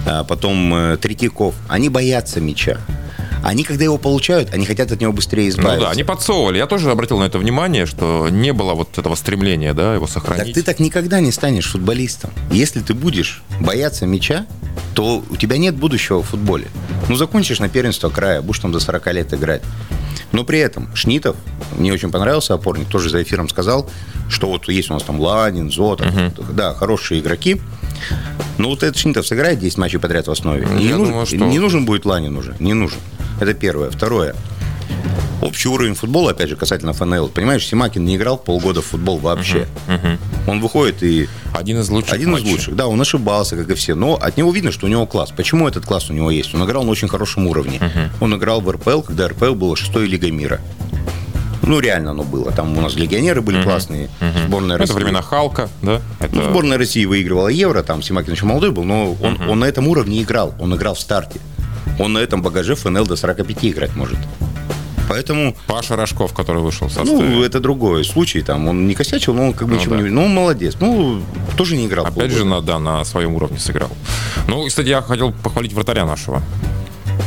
а 0.05 0.23
потом 0.23 0.73
э, 0.73 0.97
Третьяков. 0.97 1.55
Они 1.69 1.89
боятся 1.89 2.39
мяча. 2.41 2.79
Они, 3.43 3.65
когда 3.65 3.83
его 3.83 3.97
получают, 3.97 4.53
они 4.53 4.65
хотят 4.65 4.91
от 4.93 5.01
него 5.01 5.11
быстрее 5.11 5.43
Ну 5.43 5.49
избавиться. 5.49 5.85
да, 5.87 5.91
они 5.91 6.03
подсовывали. 6.05 6.57
Я 6.57 6.65
тоже 6.65 6.89
обратил 6.91 7.19
на 7.19 7.25
это 7.25 7.37
внимание, 7.39 7.85
что 7.85 8.29
не 8.29 8.53
было 8.53 8.73
вот 8.73 8.97
этого 8.97 9.15
стремления, 9.15 9.73
да, 9.73 9.93
его 9.95 10.05
Так 10.05 10.13
сохранить. 10.13 10.55
ты 10.55 10.63
так 10.63 10.79
никогда 10.79 11.19
не 11.19 11.31
станешь 11.33 11.69
футболистом. 11.69 12.31
Если 12.51 12.79
ты 12.79 12.93
будешь 12.93 13.43
бояться 13.59 14.05
мяча, 14.05 14.45
то 14.93 15.23
у 15.29 15.35
тебя 15.37 15.57
нет 15.57 15.75
будущего 15.75 16.21
в 16.21 16.27
футболе. 16.27 16.67
Ну, 17.09 17.15
закончишь 17.15 17.59
на 17.59 17.69
первенство 17.69 18.09
края, 18.09 18.41
будешь 18.41 18.59
там 18.59 18.71
до 18.71 18.79
40 18.79 19.13
лет 19.13 19.33
играть. 19.33 19.61
Но 20.31 20.43
при 20.43 20.59
этом 20.59 20.93
Шнитов, 20.95 21.35
мне 21.77 21.91
очень 21.93 22.11
понравился 22.11 22.53
опорник, 22.53 22.87
тоже 22.87 23.09
за 23.09 23.21
эфиром 23.21 23.49
сказал, 23.49 23.89
что 24.29 24.47
вот 24.47 24.67
есть 24.67 24.89
у 24.89 24.93
нас 24.93 25.03
там 25.03 25.19
Ланин, 25.19 25.71
Зотов, 25.71 26.07
да, 26.53 26.73
хорошие 26.73 27.21
игроки. 27.21 27.61
Но 28.57 28.69
вот 28.69 28.83
этот 28.83 28.97
Шнитов 28.97 29.25
сыграет 29.27 29.59
10 29.59 29.77
матчей 29.77 29.99
подряд 29.99 30.27
в 30.27 30.31
основе. 30.31 30.67
Ну, 30.69 30.77
не, 30.79 30.89
нужен, 30.89 31.05
думаю, 31.05 31.25
что- 31.25 31.37
не 31.37 31.59
нужен 31.59 31.85
будет 31.85 32.05
Ланин 32.05 32.35
уже, 32.37 32.55
не 32.59 32.73
нужен. 32.73 32.99
Это 33.39 33.53
первое. 33.53 33.89
Второе. 33.89 34.35
Общий 35.43 35.67
уровень 35.67 35.93
футбола, 35.93 36.31
опять 36.31 36.49
же, 36.49 36.55
касательно 36.55 36.93
ФНЛ. 36.93 37.27
Понимаешь, 37.27 37.65
Симакин 37.67 38.05
не 38.05 38.15
играл 38.15 38.37
полгода 38.37 38.81
в 38.81 38.85
футбол 38.85 39.17
вообще. 39.17 39.67
Он 40.47 40.59
выходит 40.61 41.03
и 41.03 41.27
Один 41.53 41.79
из 41.79 41.89
лучших 41.89 42.13
один 42.13 42.29
из 42.29 42.33
матчей. 42.41 42.51
лучших, 42.51 42.75
да, 42.75 42.87
он 42.87 42.99
ошибался, 43.01 43.55
как 43.57 43.69
и 43.69 43.73
все, 43.75 43.93
но 43.95 44.15
от 44.15 44.37
него 44.37 44.51
видно, 44.51 44.71
что 44.71 44.85
у 44.85 44.89
него 44.89 45.05
класс. 45.05 45.31
Почему 45.35 45.67
этот 45.67 45.85
класс 45.85 46.09
у 46.09 46.13
него 46.13 46.31
есть? 46.31 46.53
Он 46.55 46.63
играл 46.65 46.83
на 46.83 46.91
очень 46.91 47.07
хорошем 47.07 47.47
уровне. 47.47 47.79
Он 48.21 48.35
играл 48.35 48.61
в 48.61 48.69
РПЛ, 48.71 49.01
когда 49.01 49.27
РПЛ 49.27 49.53
было 49.53 49.75
шестой 49.75 50.07
Лига 50.07 50.31
мира. 50.31 50.61
Ну, 51.65 51.79
реально 51.79 52.11
оно 52.11 52.23
было. 52.23 52.51
Там 52.51 52.77
у 52.77 52.81
нас 52.81 52.95
легионеры 52.95 53.41
были 53.41 53.63
классные. 53.63 54.09
Сборная 54.45 54.75
Это 54.75 54.83
России. 54.83 54.93
времена 54.95 55.21
Халка, 55.21 55.69
да? 55.81 56.01
Это... 56.19 56.35
Ну, 56.35 56.43
сборная 56.43 56.77
России 56.77 57.05
выигрывала 57.05 57.47
Евро, 57.47 57.83
там 57.83 58.01
Симакин 58.01 58.33
еще 58.33 58.45
молодой 58.45 58.71
был, 58.71 58.83
но 58.83 59.13
он, 59.21 59.39
он 59.49 59.59
на 59.59 59.65
этом 59.65 59.87
уровне 59.87 60.21
играл. 60.21 60.53
Он 60.59 60.75
играл 60.75 60.93
в 60.95 60.99
старте. 60.99 61.39
Он 61.99 62.11
на 62.13 62.19
этом 62.19 62.41
багаже 62.41 62.75
ФНЛ 62.75 63.05
до 63.05 63.15
45 63.15 63.65
играть 63.65 63.95
может. 63.95 64.17
Поэтому, 65.09 65.55
Паша 65.67 65.95
Рожков, 65.95 66.33
который 66.33 66.61
вышел 66.61 66.89
со 66.89 67.03
ну, 67.03 67.43
это 67.43 67.59
другой 67.59 68.03
случай. 68.05 68.41
Там 68.41 68.67
он 68.67 68.87
не 68.87 68.93
косячил, 68.95 69.33
но 69.33 69.47
он 69.47 69.53
как 69.53 69.67
бы 69.67 69.73
Ну, 69.75 69.79
ничего 69.79 69.95
да. 69.95 70.01
не... 70.01 70.09
Ну, 70.09 70.25
он 70.25 70.33
молодец. 70.33 70.75
Ну, 70.79 71.21
тоже 71.57 71.75
не 71.75 71.85
играл. 71.85 72.05
Опять 72.05 72.31
же, 72.31 72.45
на, 72.45 72.61
да, 72.61 72.79
на 72.79 73.03
своем 73.03 73.35
уровне 73.35 73.59
сыграл. 73.59 73.89
Ну, 74.47 74.65
кстати, 74.67 74.87
я 74.87 75.01
хотел 75.01 75.31
похвалить 75.31 75.73
вратаря 75.73 76.05
нашего. 76.05 76.41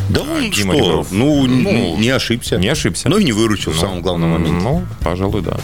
Да 0.09 0.21
он 0.23 0.51
Дима 0.51 0.75
что? 0.75 0.85
Ребров. 0.85 1.09
Ну, 1.11 1.47
Ну, 1.47 1.97
не 1.99 2.09
ошибся. 2.11 2.57
не 2.57 2.69
ошибся. 2.69 3.09
Ну 3.09 3.19
и 3.19 3.25
не 3.25 3.33
выручил 3.33 3.73
в 3.73 3.79
самом 3.79 4.03
главном 4.03 4.31
моменте. 4.31 4.53
Ну, 4.63 4.83
пожалуй, 5.03 5.43
да. 5.43 5.57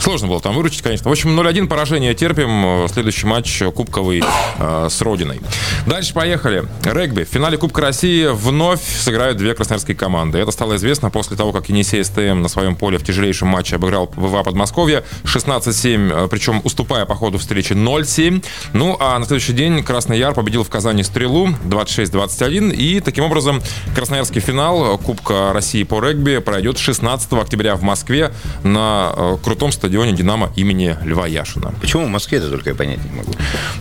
Сложно 0.00 0.28
было 0.28 0.40
там 0.40 0.54
выручить, 0.54 0.82
конечно. 0.82 1.08
В 1.08 1.12
общем, 1.12 1.38
0-1 1.38 1.66
поражение 1.66 2.14
терпим. 2.14 2.84
Э, 2.84 2.88
Следующий 2.88 3.26
матч 3.26 3.60
э, 3.60 3.70
кубковый 3.70 4.22
э, 4.58 4.88
с 4.90 5.00
Родиной. 5.02 5.40
Дальше 5.86 6.14
поехали. 6.14 6.64
Регби. 6.84 7.24
В 7.24 7.28
финале 7.28 7.58
Кубка 7.58 7.80
России 7.80 8.26
вновь 8.26 8.80
сыграют 8.82 9.36
две 9.38 9.54
красноярские 9.54 9.96
команды. 9.96 10.38
Это 10.38 10.50
стало 10.50 10.76
известно 10.76 11.10
после 11.10 11.36
того, 11.36 11.52
как 11.52 11.68
Енисей 11.68 12.04
СТМ 12.04 12.40
на 12.40 12.48
своем 12.48 12.76
поле 12.76 12.98
в 12.98 13.04
тяжелейшем 13.04 13.48
матче 13.48 13.76
обыграл 13.76 14.10
ВВА 14.14 14.42
Подмосковье 14.44 15.04
16-7, 15.24 16.24
э, 16.24 16.28
причем 16.28 16.60
уступая 16.64 17.04
по 17.04 17.14
ходу 17.14 17.38
встречи 17.38 17.72
0-7. 17.72 18.44
Ну, 18.72 18.96
а 19.00 19.18
на 19.18 19.26
следующий 19.26 19.52
день 19.52 19.82
Красный 19.82 20.18
Яр 20.18 20.34
победил 20.34 20.64
в 20.64 20.70
Казани 20.70 21.02
Стрелу 21.02 21.48
26-21. 21.64 22.72
И 22.72 23.00
таким 23.00 23.24
образом 23.24 23.60
красноярский 23.94 24.40
финал 24.40 24.98
Кубка 24.98 25.52
России 25.52 25.82
по 25.82 26.00
регби 26.00 26.38
пройдет 26.38 26.78
16 26.78 27.32
октября 27.32 27.76
в 27.76 27.82
Москве 27.82 28.32
на 28.62 29.12
э, 29.14 29.36
крутом 29.42 29.72
стадионе 29.72 29.87
«Динамо» 29.88 30.50
имени 30.56 30.96
Льва 31.04 31.26
Яшина. 31.26 31.72
Почему 31.80 32.04
в 32.04 32.08
Москве 32.08 32.38
это 32.38 32.50
только 32.50 32.70
я 32.70 32.76
понять 32.76 33.04
не 33.04 33.16
могу. 33.16 33.32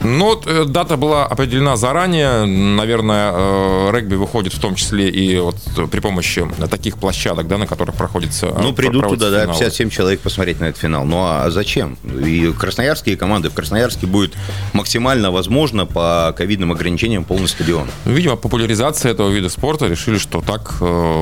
Ну, 0.02 0.37
вот, 0.48 0.56
э, 0.58 0.66
дата 0.66 0.98
была 0.98 1.26
определена 1.26 1.76
заранее. 1.76 2.46
Наверное, 2.46 3.32
э, 3.34 3.92
регби 3.94 4.16
выходит 4.16 4.54
в 4.54 4.60
том 4.60 4.76
числе 4.76 5.10
и 5.10 5.40
вот 5.40 5.58
при 5.92 6.00
помощи 6.00 6.48
таких 6.70 6.98
площадок, 6.98 7.48
да, 7.48 7.58
на 7.58 7.68
которых 7.68 7.96
проходится 7.96 8.48
Ну, 8.48 8.72
э, 8.72 8.74
придут 8.74 9.02
проводятся 9.02 9.28
туда, 9.28 9.38
да, 9.38 9.44
финалы. 9.44 9.60
57 9.60 9.90
человек 9.90 10.20
посмотреть 10.22 10.60
на 10.60 10.66
этот 10.66 10.82
финал. 10.82 11.06
Ну, 11.06 11.18
а 11.20 11.50
зачем? 11.50 11.98
И 12.04 12.54
красноярские 12.54 13.18
команды, 13.18 13.50
в 13.50 13.54
Красноярске 13.54 14.08
будет 14.08 14.34
максимально 14.74 15.32
возможно 15.32 15.86
по 15.86 16.34
ковидным 16.38 16.72
ограничениям 16.72 17.24
полный 17.24 17.48
стадион. 17.48 17.88
Ну, 18.06 18.14
Видимо, 18.14 18.36
популяризация 18.36 19.12
этого 19.12 19.30
вида 19.30 19.50
спорта 19.50 19.88
решили, 19.88 20.18
что 20.18 20.42
так 20.42 20.76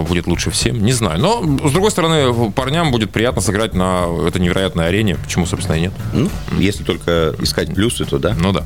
будет 0.07 0.27
лучше 0.27 0.51
всем. 0.51 0.83
Не 0.83 0.93
знаю. 0.93 1.19
Но, 1.19 1.41
с 1.67 1.71
другой 1.71 1.91
стороны, 1.91 2.51
парням 2.51 2.91
будет 2.91 3.11
приятно 3.11 3.41
сыграть 3.41 3.73
на 3.73 4.05
этой 4.27 4.41
невероятной 4.41 4.87
арене. 4.87 5.15
Почему, 5.15 5.45
собственно, 5.45 5.75
и 5.75 5.81
нет? 5.81 5.93
Ну, 6.13 6.29
если 6.57 6.83
только 6.83 7.35
искать 7.39 7.73
плюсы, 7.73 8.05
то 8.05 8.17
да. 8.17 8.35
Ну 8.39 8.51
да. 8.51 8.65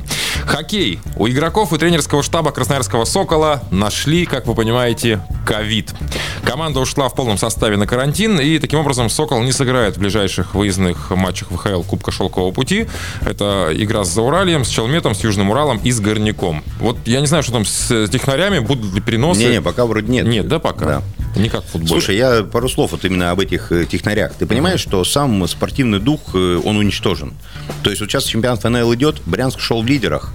Хоккей. 0.49 0.99
У 1.15 1.27
игроков 1.27 1.73
и 1.73 1.77
тренерского 1.77 2.23
штаба 2.23 2.51
Красноярского 2.51 3.05
«Сокола» 3.05 3.61
нашли, 3.69 4.25
как 4.25 4.47
вы 4.47 4.55
понимаете, 4.55 5.21
ковид. 5.45 5.93
Команда 6.43 6.79
ушла 6.79 7.07
в 7.07 7.13
полном 7.13 7.37
составе 7.37 7.77
на 7.77 7.85
карантин, 7.85 8.39
и 8.39 8.57
таким 8.57 8.79
образом 8.79 9.11
«Сокол» 9.11 9.41
не 9.41 9.51
сыграет 9.51 9.97
в 9.97 9.99
ближайших 9.99 10.55
выездных 10.55 11.11
матчах 11.11 11.51
ВХЛ 11.51 11.83
Кубка 11.83 12.11
Шелкового 12.11 12.51
пути. 12.51 12.87
Это 13.21 13.69
игра 13.73 14.03
с 14.03 14.09
Зауральем, 14.09 14.65
с 14.65 14.69
Челметом, 14.69 15.13
с 15.13 15.23
Южным 15.23 15.51
Уралом 15.51 15.79
и 15.83 15.91
с 15.91 15.99
Горняком. 15.99 16.63
Вот 16.79 16.97
я 17.05 17.21
не 17.21 17.27
знаю, 17.27 17.43
что 17.43 17.51
там 17.53 17.65
с 17.65 18.07
технарями, 18.07 18.57
будут 18.57 18.91
ли 18.95 19.01
переносы. 19.01 19.41
Не-не, 19.41 19.61
пока 19.61 19.85
вроде 19.85 20.11
нет. 20.11 20.25
Нет, 20.25 20.47
да, 20.47 20.57
пока? 20.57 20.85
Да. 20.85 21.03
Не 21.35 21.49
как 21.49 21.63
футбол. 21.63 21.87
Слушай, 21.87 22.17
я 22.17 22.43
пару 22.43 22.69
слов 22.69 22.91
вот 22.91 23.05
именно 23.05 23.31
об 23.31 23.39
этих 23.39 23.71
э, 23.71 23.85
технарях. 23.85 24.33
Ты 24.33 24.45
понимаешь, 24.45 24.79
что 24.79 25.03
сам 25.03 25.47
спортивный 25.47 25.99
дух, 25.99 26.21
э, 26.33 26.61
он 26.63 26.77
уничтожен. 26.77 27.33
То 27.83 27.89
есть 27.89 28.01
вот 28.01 28.09
сейчас 28.09 28.25
чемпионат 28.25 28.61
ФНЛ 28.61 28.93
идет, 28.95 29.21
Брянск 29.25 29.59
шел 29.59 29.81
в 29.81 29.85
лидерах, 29.85 30.33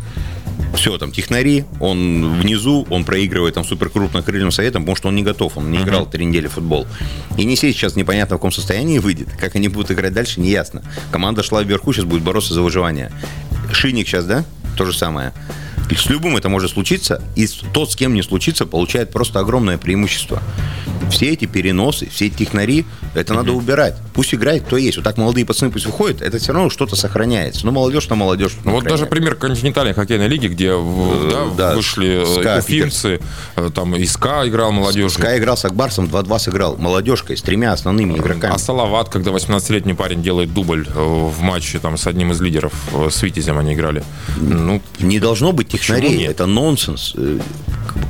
все, 0.76 0.98
там, 0.98 1.12
технари, 1.12 1.64
он 1.80 2.40
внизу, 2.40 2.86
он 2.90 3.04
проигрывает 3.04 3.54
там 3.54 3.64
супер 3.64 3.90
крупно 3.90 4.22
крыльным 4.22 4.50
советом, 4.50 4.82
потому 4.82 4.96
что 4.96 5.08
он 5.08 5.16
не 5.16 5.22
готов, 5.22 5.56
он 5.56 5.70
не 5.70 5.78
uh-huh. 5.78 5.84
играл 5.84 6.06
три 6.06 6.24
недели 6.24 6.46
в 6.46 6.52
футбол. 6.52 6.86
И 7.36 7.44
не 7.44 7.56
сейчас 7.56 7.96
непонятно 7.96 8.36
в 8.36 8.38
каком 8.38 8.52
состоянии 8.52 8.98
выйдет, 8.98 9.28
как 9.38 9.54
они 9.54 9.68
будут 9.68 9.90
играть 9.92 10.12
дальше, 10.12 10.40
не 10.40 10.50
ясно. 10.50 10.82
Команда 11.10 11.42
шла 11.42 11.62
вверху, 11.62 11.92
сейчас 11.92 12.04
будет 12.04 12.22
бороться 12.22 12.54
за 12.54 12.62
выживание. 12.62 13.12
Шинник 13.72 14.08
сейчас, 14.08 14.24
да? 14.24 14.44
То 14.76 14.84
же 14.84 14.96
самое. 14.96 15.32
С 15.96 16.06
любым 16.10 16.36
это 16.36 16.48
может 16.48 16.72
случиться, 16.72 17.22
и 17.36 17.46
тот, 17.72 17.92
с 17.92 17.96
кем 17.96 18.14
не 18.14 18.22
случится, 18.22 18.66
получает 18.66 19.10
просто 19.10 19.40
огромное 19.40 19.78
преимущество 19.78 20.42
все 21.11 21.32
эти 21.32 21.44
переносы, 21.46 22.08
все 22.11 22.26
эти 22.26 22.37
технари, 22.44 22.84
это 23.14 23.32
mm-hmm. 23.32 23.37
надо 23.37 23.52
убирать. 23.52 23.96
Пусть 24.12 24.34
играет 24.34 24.64
кто 24.64 24.76
есть. 24.76 24.96
Вот 24.96 25.04
так 25.04 25.16
молодые 25.16 25.44
пацаны 25.44 25.70
пусть 25.70 25.87
выходят, 25.87 26.23
это 26.23 26.38
все 26.38 26.52
равно 26.52 26.70
что-то 26.70 26.96
сохраняется. 26.96 27.66
Ну, 27.66 27.73
молодежь 27.73 28.08
на 28.08 28.16
молодежь. 28.16 28.52
Ну, 28.64 28.73
вот 28.73 28.84
даже 28.84 29.06
пример 29.06 29.34
континентальной 29.34 29.94
хоккейной 29.94 30.28
лиги, 30.28 30.49
где 30.49 30.70
э, 30.73 31.30
да, 31.30 31.46
да, 31.56 31.75
вышли 31.75 32.23
э, 32.23 32.40
СКА, 32.40 32.58
уфимцы, 32.58 33.20
э, 33.56 33.70
там 33.75 33.94
и 33.96 34.04
СКА 34.04 34.46
играл 34.46 34.73
молодежь. 34.73 35.12
СКА 35.12 35.38
играл 35.38 35.56
с 35.56 35.64
Акбарсом, 35.64 36.06
2-2 36.06 36.38
сыграл. 36.38 36.76
Молодежкой, 36.76 37.37
с 37.37 37.42
тремя 37.42 37.73
основными 37.73 38.16
игроками. 38.16 38.54
А 38.54 38.58
Салават, 38.58 39.08
когда 39.08 39.30
18-летний 39.30 39.94
парень 39.94 40.23
делает 40.23 40.52
дубль 40.52 40.87
в 40.94 41.40
матче 41.40 41.78
там, 41.78 41.96
с 41.96 42.06
одним 42.06 42.32
из 42.32 42.40
лидеров, 42.40 42.73
с 43.11 43.23
Витязем 43.23 43.58
они 43.58 43.75
играли. 43.75 44.04
Ну, 44.37 44.80
не 45.00 45.18
должно 45.18 45.52
быть 45.52 45.68
технарей, 45.68 46.26
это 46.26 46.46
нонсенс. 46.46 47.14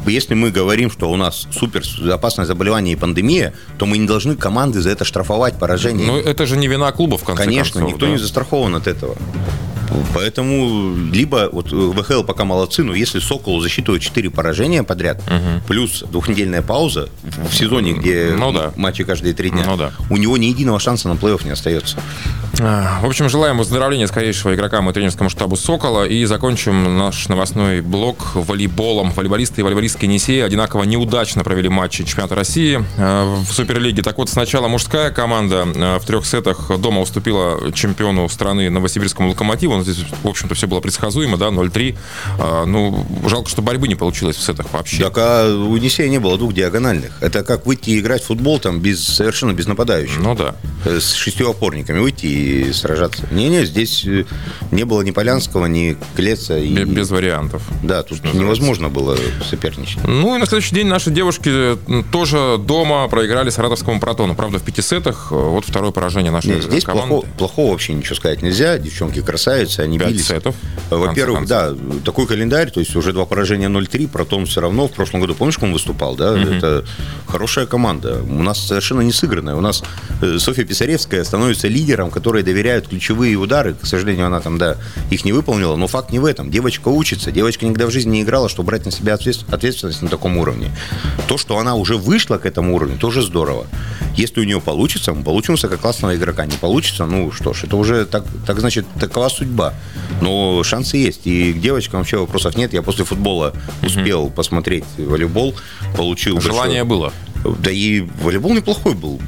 Если 0.06 0.34
мы 0.34 0.50
говорим, 0.50 0.90
что 0.90 1.10
у 1.10 1.16
нас 1.16 1.46
супер 1.50 1.82
опасное 2.12 2.44
заболевание 2.46 2.83
и 2.92 2.96
пандемия, 2.96 3.54
то 3.78 3.86
мы 3.86 3.98
не 3.98 4.06
должны 4.06 4.36
команды 4.36 4.80
за 4.80 4.90
это 4.90 5.04
штрафовать 5.04 5.58
поражение. 5.58 6.06
Но 6.06 6.18
это 6.18 6.46
же 6.46 6.56
не 6.56 6.68
вина 6.68 6.90
клуба, 6.92 7.18
в 7.18 7.24
конце 7.24 7.44
Конечно, 7.44 7.80
концов. 7.80 7.92
никто 7.92 8.06
да? 8.06 8.12
не 8.12 8.18
застрахован 8.18 8.74
от 8.76 8.86
этого. 8.86 9.16
Поэтому 10.14 10.94
либо 11.12 11.48
вот 11.52 11.70
ВХЛ 11.70 12.22
пока 12.22 12.44
молодцы, 12.44 12.82
но 12.82 12.94
если 12.94 13.18
Соколу 13.20 13.60
засчитывают 13.60 14.02
4 14.02 14.30
поражения 14.30 14.82
подряд, 14.82 15.22
угу. 15.26 15.62
плюс 15.68 16.02
двухнедельная 16.10 16.62
пауза 16.62 17.08
в 17.22 17.54
сезоне, 17.54 17.92
где 17.92 18.34
ну, 18.36 18.52
да. 18.52 18.72
матчи 18.76 19.04
каждые 19.04 19.34
три 19.34 19.50
дня, 19.50 19.64
ну, 19.66 19.76
да. 19.76 19.92
у 20.10 20.16
него 20.16 20.36
ни 20.36 20.46
единого 20.46 20.80
шанса 20.80 21.08
на 21.08 21.12
плей-офф 21.12 21.44
не 21.44 21.50
остается. 21.50 21.98
А, 22.60 23.00
в 23.00 23.06
общем, 23.06 23.28
желаем 23.28 23.58
выздоровления 23.58 24.06
скорейшего 24.06 24.54
игрокам 24.54 24.88
и 24.88 24.92
тренерскому 24.92 25.30
штабу 25.30 25.56
Сокола. 25.56 26.04
И 26.04 26.24
закончим 26.24 26.98
наш 26.98 27.28
новостной 27.28 27.80
блок 27.80 28.34
волейболом. 28.34 29.10
Волейболисты 29.10 29.60
и 29.60 29.64
волейболистки 29.64 30.04
Енисеи 30.04 30.40
одинаково 30.40 30.84
неудачно 30.84 31.42
провели 31.42 31.68
матчи 31.68 32.04
чемпионата 32.04 32.34
России 32.34 32.84
а, 32.96 33.42
в 33.42 33.52
Суперлиге. 33.52 34.02
Так 34.02 34.18
вот, 34.18 34.28
сначала 34.28 34.68
мужская 34.68 35.10
команда 35.10 35.66
а, 35.74 35.98
в 35.98 36.06
трех 36.06 36.26
сетах 36.26 36.70
дома 36.78 37.00
уступила 37.00 37.72
чемпиону 37.72 38.28
страны 38.28 38.70
Новосибирскому 38.70 39.30
Локомотиву. 39.30 39.80
Здесь, 39.82 40.04
в 40.22 40.28
общем-то, 40.28 40.54
все 40.54 40.66
было 40.66 40.80
предсказуемо, 40.80 41.36
да, 41.36 41.48
0-3. 41.48 41.96
Ну, 42.66 43.06
жалко, 43.26 43.48
что 43.48 43.62
борьбы 43.62 43.88
не 43.88 43.94
получилось 43.94 44.36
в 44.36 44.42
сетах 44.42 44.66
вообще. 44.72 45.02
Так, 45.04 45.18
а 45.18 45.54
у 45.54 45.74
Енисея 45.76 46.08
не 46.08 46.18
было 46.18 46.38
двух 46.38 46.54
диагональных. 46.54 47.18
Это 47.20 47.42
как 47.42 47.66
выйти 47.66 47.90
и 47.90 48.00
играть 48.00 48.22
в 48.22 48.26
футбол 48.26 48.58
там 48.58 48.80
без, 48.80 49.04
совершенно 49.04 49.52
без 49.52 49.66
нападающих. 49.66 50.18
Ну 50.20 50.34
да. 50.34 50.54
Э, 50.84 51.00
с 51.00 51.14
шестью 51.14 51.50
опорниками 51.50 51.98
выйти 51.98 52.26
и 52.26 52.43
сражаться. 52.72 53.26
Не-не, 53.30 53.64
здесь 53.64 54.04
э, 54.06 54.24
не 54.70 54.84
было 54.84 55.02
ни 55.02 55.10
Полянского, 55.10 55.66
ни 55.66 55.96
Клеца. 56.16 56.58
И... 56.58 56.84
Без, 56.84 57.10
вариантов. 57.10 57.62
Да, 57.82 58.02
тут 58.02 58.24
невозможно 58.34 58.88
было 58.88 59.16
соперничать. 59.48 60.02
Ну 60.04 60.34
и 60.34 60.38
на 60.38 60.46
следующий 60.46 60.74
день 60.74 60.86
наши 60.86 61.10
девушки 61.10 61.76
тоже 62.10 62.58
дома 62.58 63.06
проиграли 63.08 63.50
Саратовскому 63.50 64.00
протону. 64.00 64.34
Правда, 64.34 64.58
в 64.58 64.62
пяти 64.62 64.82
сетах. 64.82 65.30
Вот 65.30 65.64
второе 65.64 65.90
поражение 65.90 66.32
нашей 66.32 66.54
Нет, 66.54 66.64
здесь 66.64 66.84
команды. 66.84 67.08
Плохого, 67.08 67.26
плохого 67.36 67.72
вообще 67.72 67.94
ничего 67.94 68.14
сказать 68.16 68.42
нельзя. 68.42 68.78
Девчонки 68.78 69.20
красавицы, 69.20 69.80
они 69.80 69.98
Пять 69.98 70.10
бились. 70.10 70.26
сетов. 70.26 70.54
Во-первых, 70.90 71.46
да, 71.46 71.74
такой 72.04 72.26
календарь, 72.26 72.70
то 72.70 72.80
есть 72.80 72.94
уже 72.96 73.12
два 73.12 73.26
поражения 73.26 73.68
0-3, 73.68 74.08
Протон 74.08 74.46
все 74.46 74.60
равно 74.60 74.88
в 74.88 74.92
прошлом 74.92 75.20
году, 75.20 75.34
помнишь, 75.34 75.58
он 75.60 75.72
выступал, 75.72 76.14
да? 76.16 76.32
Угу. 76.32 76.40
Это 76.40 76.84
хорошая 77.26 77.66
команда. 77.66 78.22
У 78.22 78.42
нас 78.42 78.60
совершенно 78.66 79.00
не 79.00 79.12
сыгранная. 79.12 79.54
У 79.54 79.60
нас 79.60 79.82
э, 80.20 80.38
Софья 80.38 80.64
Писаревская 80.64 81.24
становится 81.24 81.68
лидером, 81.68 82.10
который 82.10 82.33
доверяют 82.42 82.88
ключевые 82.88 83.36
удары. 83.36 83.74
К 83.74 83.86
сожалению, 83.86 84.26
она 84.26 84.40
там, 84.40 84.58
да, 84.58 84.76
их 85.10 85.24
не 85.24 85.32
выполнила. 85.32 85.76
Но 85.76 85.86
факт 85.86 86.10
не 86.10 86.18
в 86.18 86.24
этом. 86.24 86.50
Девочка 86.50 86.88
учится. 86.88 87.30
Девочка 87.30 87.66
никогда 87.66 87.86
в 87.86 87.90
жизни 87.90 88.10
не 88.10 88.22
играла, 88.22 88.48
чтобы 88.48 88.68
брать 88.68 88.84
на 88.84 88.90
себя 88.90 89.14
ответственность 89.14 90.02
на 90.02 90.08
таком 90.08 90.36
уровне. 90.36 90.70
То, 91.28 91.38
что 91.38 91.58
она 91.58 91.74
уже 91.74 91.96
вышла 91.96 92.38
к 92.38 92.46
этому 92.46 92.74
уровню, 92.74 92.98
тоже 92.98 93.22
здорово. 93.22 93.66
Если 94.16 94.40
у 94.40 94.44
нее 94.44 94.60
получится, 94.60 95.12
мы 95.12 95.22
получим 95.22 95.54
высококлассного 95.54 96.16
игрока. 96.16 96.46
Не 96.46 96.56
получится, 96.56 97.06
ну 97.06 97.32
что 97.32 97.52
ж, 97.52 97.64
это 97.64 97.76
уже 97.76 98.04
так, 98.06 98.24
так 98.46 98.60
значит, 98.60 98.86
такова 98.98 99.28
судьба. 99.28 99.74
Но 100.20 100.62
шансы 100.62 100.96
есть. 100.96 101.26
И 101.26 101.52
к 101.52 101.60
девочкам 101.60 102.00
вообще 102.00 102.16
вопросов 102.16 102.56
нет. 102.56 102.72
Я 102.72 102.82
после 102.82 103.04
футбола 103.04 103.52
успел 103.82 104.24
угу. 104.24 104.30
посмотреть 104.30 104.84
волейбол, 104.96 105.54
получил... 105.96 106.40
Желание 106.40 106.84
большое... 106.84 107.10
было. 107.10 107.33
Да 107.44 107.70
и 107.70 108.00
волейбол 108.22 108.54
неплохой 108.54 108.94
был. 108.94 109.20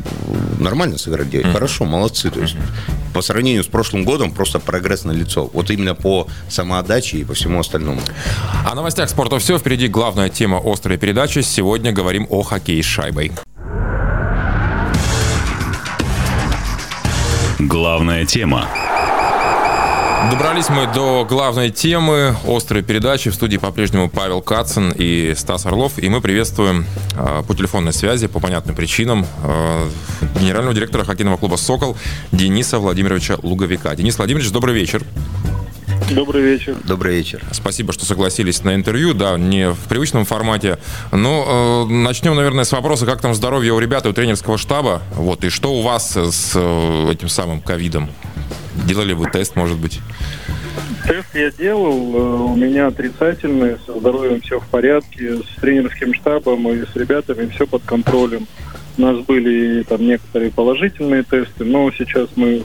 Нормально 0.59 0.99
сыграть 0.99 1.31
девять. 1.31 1.47
Mm-hmm. 1.47 1.53
Хорошо, 1.53 1.85
молодцы. 1.85 2.31
То 2.31 2.41
есть 2.41 2.55
mm-hmm. 2.55 3.13
по 3.13 3.23
сравнению 3.23 3.63
с 3.63 3.67
прошлым 3.67 4.05
годом 4.05 4.33
просто 4.33 4.59
прогресс 4.59 5.05
на 5.05 5.13
лицо. 5.13 5.51
Вот 5.53 5.71
именно 5.71 5.95
по 5.95 6.27
самоотдаче 6.49 7.19
и 7.19 7.25
по 7.25 7.35
всему 7.35 7.61
остальному. 7.61 8.01
О 8.65 8.75
новостях 8.75 9.11
спорта 9.11 9.39
все. 9.39 9.59
Впереди 9.59 9.89
главная 9.89 10.29
тема 10.29 10.61
острой 10.65 10.97
передачи. 10.97 11.41
Сегодня 11.41 11.93
говорим 11.93 12.27
о 12.31 12.43
хоккее 12.43 12.83
с 12.83 12.87
шайбой. 12.87 13.33
Главная 17.59 18.27
тема. 18.27 18.69
Добрались 20.31 20.69
мы 20.71 20.93
до 20.93 21.25
главной 21.25 21.71
темы 21.71 22.35
острой 22.47 22.83
передачи. 22.83 23.31
В 23.31 23.35
студии 23.35 23.59
по-прежнему 23.59 24.11
Павел 24.11 24.43
Кацин 24.43 24.93
и 24.97 25.35
Стас 25.37 25.67
Орлов. 25.67 25.99
И 25.99 26.09
мы 26.09 26.21
приветствуем 26.21 26.85
э, 27.15 27.45
по 27.47 27.55
телефонной 27.55 27.93
связи, 27.93 28.27
по 28.27 28.41
понятным 28.41 28.75
причинам, 28.75 29.25
э, 29.45 29.89
генерального 30.41 30.75
директора 30.75 31.05
хоккейного 31.05 31.37
клуба 31.37 31.55
«Сокол» 31.55 31.97
Дениса 32.33 32.81
Владимировича 32.81 33.37
Луговика. 33.41 33.95
Денис 33.95 34.19
Владимирович, 34.19 34.51
добрый 34.51 34.75
вечер. 34.75 35.05
Добрый 36.11 36.43
вечер. 36.43 36.77
Добрый 36.85 37.17
вечер. 37.17 37.43
Спасибо, 37.53 37.93
что 37.93 38.05
согласились 38.05 38.65
на 38.65 38.75
интервью. 38.75 39.15
Да, 39.15 39.39
не 39.39 39.71
в 39.71 39.79
привычном 39.89 40.25
формате. 40.25 40.79
Ну, 41.13 41.87
э, 41.87 41.93
начнем, 41.93 42.35
наверное, 42.35 42.65
с 42.65 42.73
вопроса, 42.73 43.07
как 43.07 43.21
там 43.21 43.33
здоровье 43.33 43.73
у 43.73 43.79
ребят 43.79 44.07
и 44.07 44.09
у 44.09 44.13
тренерского 44.13 44.59
штаба. 44.59 45.03
Вот, 45.15 45.45
и 45.45 45.51
что 45.51 45.73
у 45.73 45.83
вас 45.83 46.17
с 46.17 46.53
э, 46.57 47.11
этим 47.13 47.29
самым 47.29 47.61
ковидом? 47.61 48.11
Делали 48.85 49.13
вы 49.13 49.31
тест, 49.31 49.57
может 49.57 49.79
быть? 49.79 50.01
Тест 51.07 51.35
я 51.35 51.51
делал, 51.51 52.15
э, 52.15 52.53
у 52.53 52.57
меня 52.57 52.89
отрицательный, 52.89 53.77
со 53.87 53.99
здоровьем 53.99 54.41
все 54.41 54.59
в 54.59 54.67
порядке, 54.67 55.37
с 55.37 55.61
тренерским 55.61 56.13
штабом 56.15 56.69
и 56.69 56.85
с 56.85 56.97
ребятами 56.97 57.49
все 57.49 57.67
под 57.67 57.83
контролем. 57.85 58.47
У 58.99 59.03
нас 59.03 59.19
были 59.21 59.83
там 59.83 60.01
некоторые 60.01 60.51
положительные 60.51 61.23
тесты, 61.23 61.65
но 61.65 61.91
сейчас 61.93 62.29
мы 62.35 62.63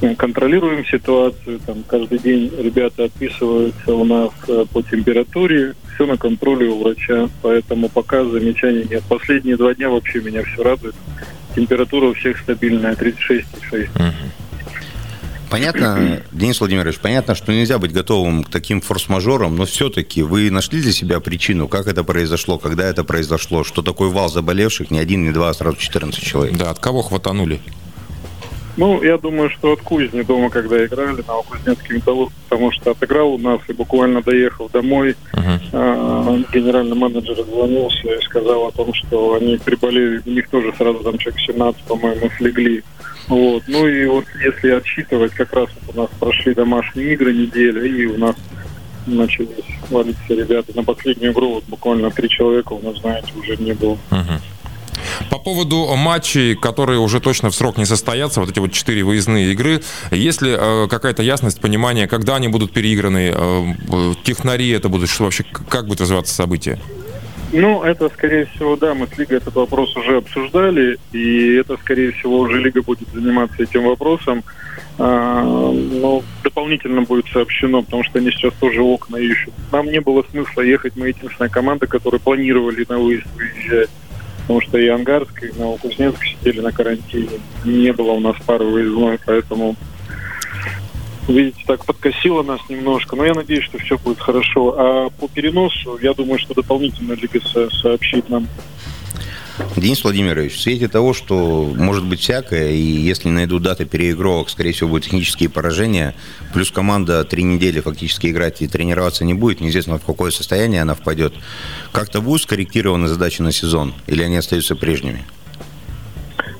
э, 0.00 0.14
контролируем 0.16 0.84
ситуацию. 0.84 1.60
Там 1.64 1.84
каждый 1.86 2.18
день 2.18 2.52
ребята 2.58 3.04
отписываются 3.04 3.94
у 3.94 4.04
нас 4.04 4.30
э, 4.48 4.64
по 4.72 4.82
температуре, 4.82 5.74
все 5.94 6.06
на 6.06 6.16
контроле 6.16 6.68
у 6.68 6.82
врача, 6.82 7.28
поэтому 7.42 7.88
пока 7.88 8.24
замечаний 8.24 8.86
нет. 8.90 9.04
Последние 9.08 9.56
два 9.56 9.74
дня 9.74 9.90
вообще 9.90 10.20
меня 10.20 10.42
все 10.42 10.62
радует. 10.62 10.94
Температура 11.54 12.06
у 12.06 12.14
всех 12.14 12.38
стабильная, 12.38 12.94
36,6. 12.94 13.88
Угу. 13.94 14.04
Понятно, 15.50 16.22
Денис 16.32 16.60
Владимирович, 16.60 16.98
понятно, 16.98 17.34
что 17.34 17.52
нельзя 17.52 17.78
быть 17.78 17.92
готовым 17.92 18.44
к 18.44 18.50
таким 18.50 18.80
форс-мажорам, 18.80 19.56
но 19.56 19.66
все-таки 19.66 20.22
вы 20.22 20.50
нашли 20.50 20.80
для 20.80 20.92
себя 20.92 21.20
причину, 21.20 21.68
как 21.68 21.88
это 21.88 22.04
произошло, 22.04 22.58
когда 22.58 22.84
это 22.84 23.04
произошло, 23.04 23.64
что 23.64 23.82
такой 23.82 24.08
вал 24.08 24.30
заболевших, 24.30 24.90
не 24.90 24.98
один, 24.98 25.24
не 25.24 25.32
два, 25.32 25.50
а 25.50 25.54
сразу 25.54 25.76
14 25.76 26.22
человек? 26.22 26.56
Да, 26.56 26.70
от 26.70 26.78
кого 26.78 27.02
хватанули? 27.02 27.60
Ну, 28.80 29.02
я 29.02 29.18
думаю, 29.18 29.50
что 29.50 29.72
от 29.72 29.82
Кузни 29.82 30.22
дома, 30.22 30.48
когда 30.48 30.82
играли 30.82 31.16
на 31.16 31.42
Кузнецкий 31.42 31.96
металлург, 31.96 32.32
потому 32.48 32.72
что 32.72 32.92
отыграл 32.92 33.34
у 33.34 33.38
нас 33.38 33.60
и 33.68 33.74
буквально 33.74 34.22
доехал 34.22 34.70
домой, 34.72 35.16
uh-huh. 35.34 35.60
э, 35.70 36.44
генеральный 36.50 36.96
менеджер 36.96 37.44
звонился 37.44 38.08
и 38.08 38.22
сказал 38.22 38.68
о 38.68 38.72
том, 38.72 38.94
что 38.94 39.34
они 39.34 39.58
приболели, 39.58 40.22
у 40.24 40.30
них 40.30 40.48
тоже 40.48 40.72
сразу 40.78 41.00
там 41.00 41.18
человек 41.18 41.42
17, 41.42 41.82
по-моему, 41.82 42.30
слегли. 42.38 42.82
Вот. 43.28 43.64
Ну 43.68 43.86
и 43.86 44.06
вот 44.06 44.24
если 44.42 44.70
отсчитывать, 44.70 45.32
как 45.32 45.52
раз 45.52 45.68
вот 45.82 45.94
у 45.94 46.00
нас 46.00 46.10
прошли 46.18 46.54
домашние 46.54 47.12
игры 47.12 47.34
неделю, 47.34 47.84
и 47.84 48.06
у 48.06 48.16
нас 48.16 48.36
начались 49.06 49.50
валиться 49.90 50.32
ребята. 50.32 50.72
На 50.74 50.84
последнюю 50.84 51.34
игру 51.34 51.56
вот 51.56 51.64
буквально 51.68 52.10
три 52.10 52.30
человека 52.30 52.72
у 52.72 52.80
нас, 52.80 52.98
знаете, 53.00 53.30
уже 53.38 53.58
не 53.58 53.74
было. 53.74 53.98
По 55.30 55.38
поводу 55.38 55.86
матчей, 55.96 56.54
которые 56.54 56.98
уже 56.98 57.20
точно 57.20 57.50
в 57.50 57.54
срок 57.54 57.78
не 57.78 57.86
состоятся, 57.86 58.40
вот 58.40 58.50
эти 58.50 58.58
вот 58.58 58.72
четыре 58.72 59.02
выездные 59.02 59.52
игры, 59.52 59.82
есть 60.10 60.42
ли 60.42 60.54
э, 60.56 60.86
какая-то 60.88 61.22
ясность, 61.22 61.60
понимание, 61.60 62.08
когда 62.08 62.36
они 62.36 62.48
будут 62.48 62.72
переиграны, 62.72 63.32
э, 63.34 64.14
технари 64.24 64.70
это 64.70 64.88
будут, 64.88 65.10
что 65.10 65.24
вообще, 65.24 65.44
как 65.44 65.86
будет 65.86 66.00
развиваться 66.00 66.34
событие? 66.34 66.78
Ну, 67.52 67.82
это, 67.82 68.08
скорее 68.10 68.46
всего, 68.46 68.76
да, 68.76 68.94
мы 68.94 69.08
с 69.08 69.18
Лигой 69.18 69.38
этот 69.38 69.54
вопрос 69.56 69.96
уже 69.96 70.18
обсуждали, 70.18 70.98
и 71.12 71.54
это, 71.54 71.76
скорее 71.78 72.12
всего, 72.12 72.38
уже 72.38 72.58
Лига 72.58 72.80
будет 72.82 73.08
заниматься 73.12 73.62
этим 73.62 73.84
вопросом. 73.84 74.44
А, 74.98 75.42
но 75.42 76.22
дополнительно 76.44 77.02
будет 77.02 77.26
сообщено, 77.32 77.82
потому 77.82 78.04
что 78.04 78.18
они 78.18 78.30
сейчас 78.30 78.52
тоже 78.60 78.82
окна 78.82 79.16
ищут. 79.16 79.54
Нам 79.72 79.86
не 79.86 80.00
было 80.00 80.22
смысла 80.30 80.60
ехать, 80.60 80.94
мы 80.94 81.08
единственная 81.08 81.48
команда, 81.48 81.86
которая 81.86 82.20
планировали 82.20 82.84
на 82.88 82.98
выезд 82.98 83.26
выезжать. 83.34 83.90
Потому 84.50 84.68
что 84.68 84.78
и 84.78 84.88
Ангарск, 84.88 85.44
и 85.44 85.56
Новокузнецк 85.56 86.24
сидели 86.24 86.58
на 86.58 86.72
карантине. 86.72 87.38
Не 87.64 87.92
было 87.92 88.10
у 88.10 88.18
нас 88.18 88.34
пары 88.44 88.64
выездной, 88.64 89.16
поэтому 89.24 89.76
видите, 91.28 91.62
так 91.68 91.84
подкосило 91.84 92.42
нас 92.42 92.58
немножко. 92.68 93.14
Но 93.14 93.24
я 93.24 93.32
надеюсь, 93.32 93.62
что 93.62 93.78
все 93.78 93.96
будет 93.96 94.18
хорошо. 94.18 94.74
А 94.76 95.10
по 95.10 95.28
переносу, 95.28 96.00
я 96.02 96.14
думаю, 96.14 96.40
что 96.40 96.54
дополнительно 96.54 97.12
Лига 97.12 97.38
сообщит 97.70 98.28
нам. 98.28 98.48
Денис 99.76 100.02
Владимирович, 100.04 100.56
в 100.56 100.60
свете 100.60 100.88
того, 100.88 101.14
что 101.14 101.72
может 101.76 102.04
быть 102.04 102.20
всякое, 102.20 102.72
и 102.72 102.80
если 102.80 103.28
найдут 103.28 103.62
даты 103.62 103.84
переигровок, 103.84 104.50
скорее 104.50 104.72
всего, 104.72 104.90
будут 104.90 105.04
технические 105.04 105.48
поражения, 105.48 106.14
плюс 106.52 106.70
команда 106.70 107.24
три 107.24 107.42
недели 107.42 107.80
фактически 107.80 108.26
играть 108.28 108.60
и 108.62 108.68
тренироваться 108.68 109.24
не 109.24 109.34
будет, 109.34 109.60
неизвестно, 109.60 109.98
в 109.98 110.04
какое 110.04 110.30
состояние 110.30 110.82
она 110.82 110.94
впадет. 110.94 111.32
Как-то 111.92 112.20
будут 112.20 112.42
скорректированы 112.42 113.08
задачи 113.08 113.42
на 113.42 113.52
сезон, 113.52 113.94
или 114.06 114.22
они 114.22 114.36
остаются 114.36 114.76
прежними? 114.76 115.24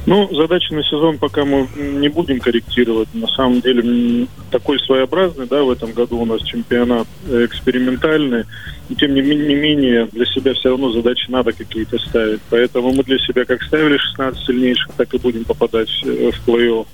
Ну, 0.06 0.28
задачи 0.32 0.72
на 0.72 0.82
сезон 0.82 1.18
пока 1.18 1.44
мы 1.44 1.68
не 1.76 2.08
будем 2.08 2.40
корректировать. 2.40 3.08
На 3.14 3.26
самом 3.28 3.60
деле 3.60 4.26
такой 4.50 4.78
своеобразный, 4.80 5.46
да, 5.46 5.62
в 5.62 5.70
этом 5.70 5.92
году 5.92 6.18
у 6.18 6.24
нас 6.24 6.42
чемпионат 6.42 7.06
экспериментальный. 7.28 8.44
Но, 8.88 8.96
тем 8.96 9.14
не, 9.14 9.20
не 9.20 9.54
менее, 9.54 10.08
для 10.12 10.24
себя 10.26 10.54
все 10.54 10.70
равно 10.70 10.90
задачи 10.92 11.30
надо 11.30 11.52
какие-то 11.52 11.98
ставить. 11.98 12.40
Поэтому 12.48 12.92
мы 12.92 13.04
для 13.04 13.18
себя 13.18 13.44
как 13.44 13.62
ставили 13.62 13.98
16 13.98 14.46
сильнейших, 14.46 14.92
так 14.96 15.12
и 15.14 15.18
будем 15.18 15.44
попадать 15.44 15.90
в 16.02 16.48
плей-офф. 16.48 16.86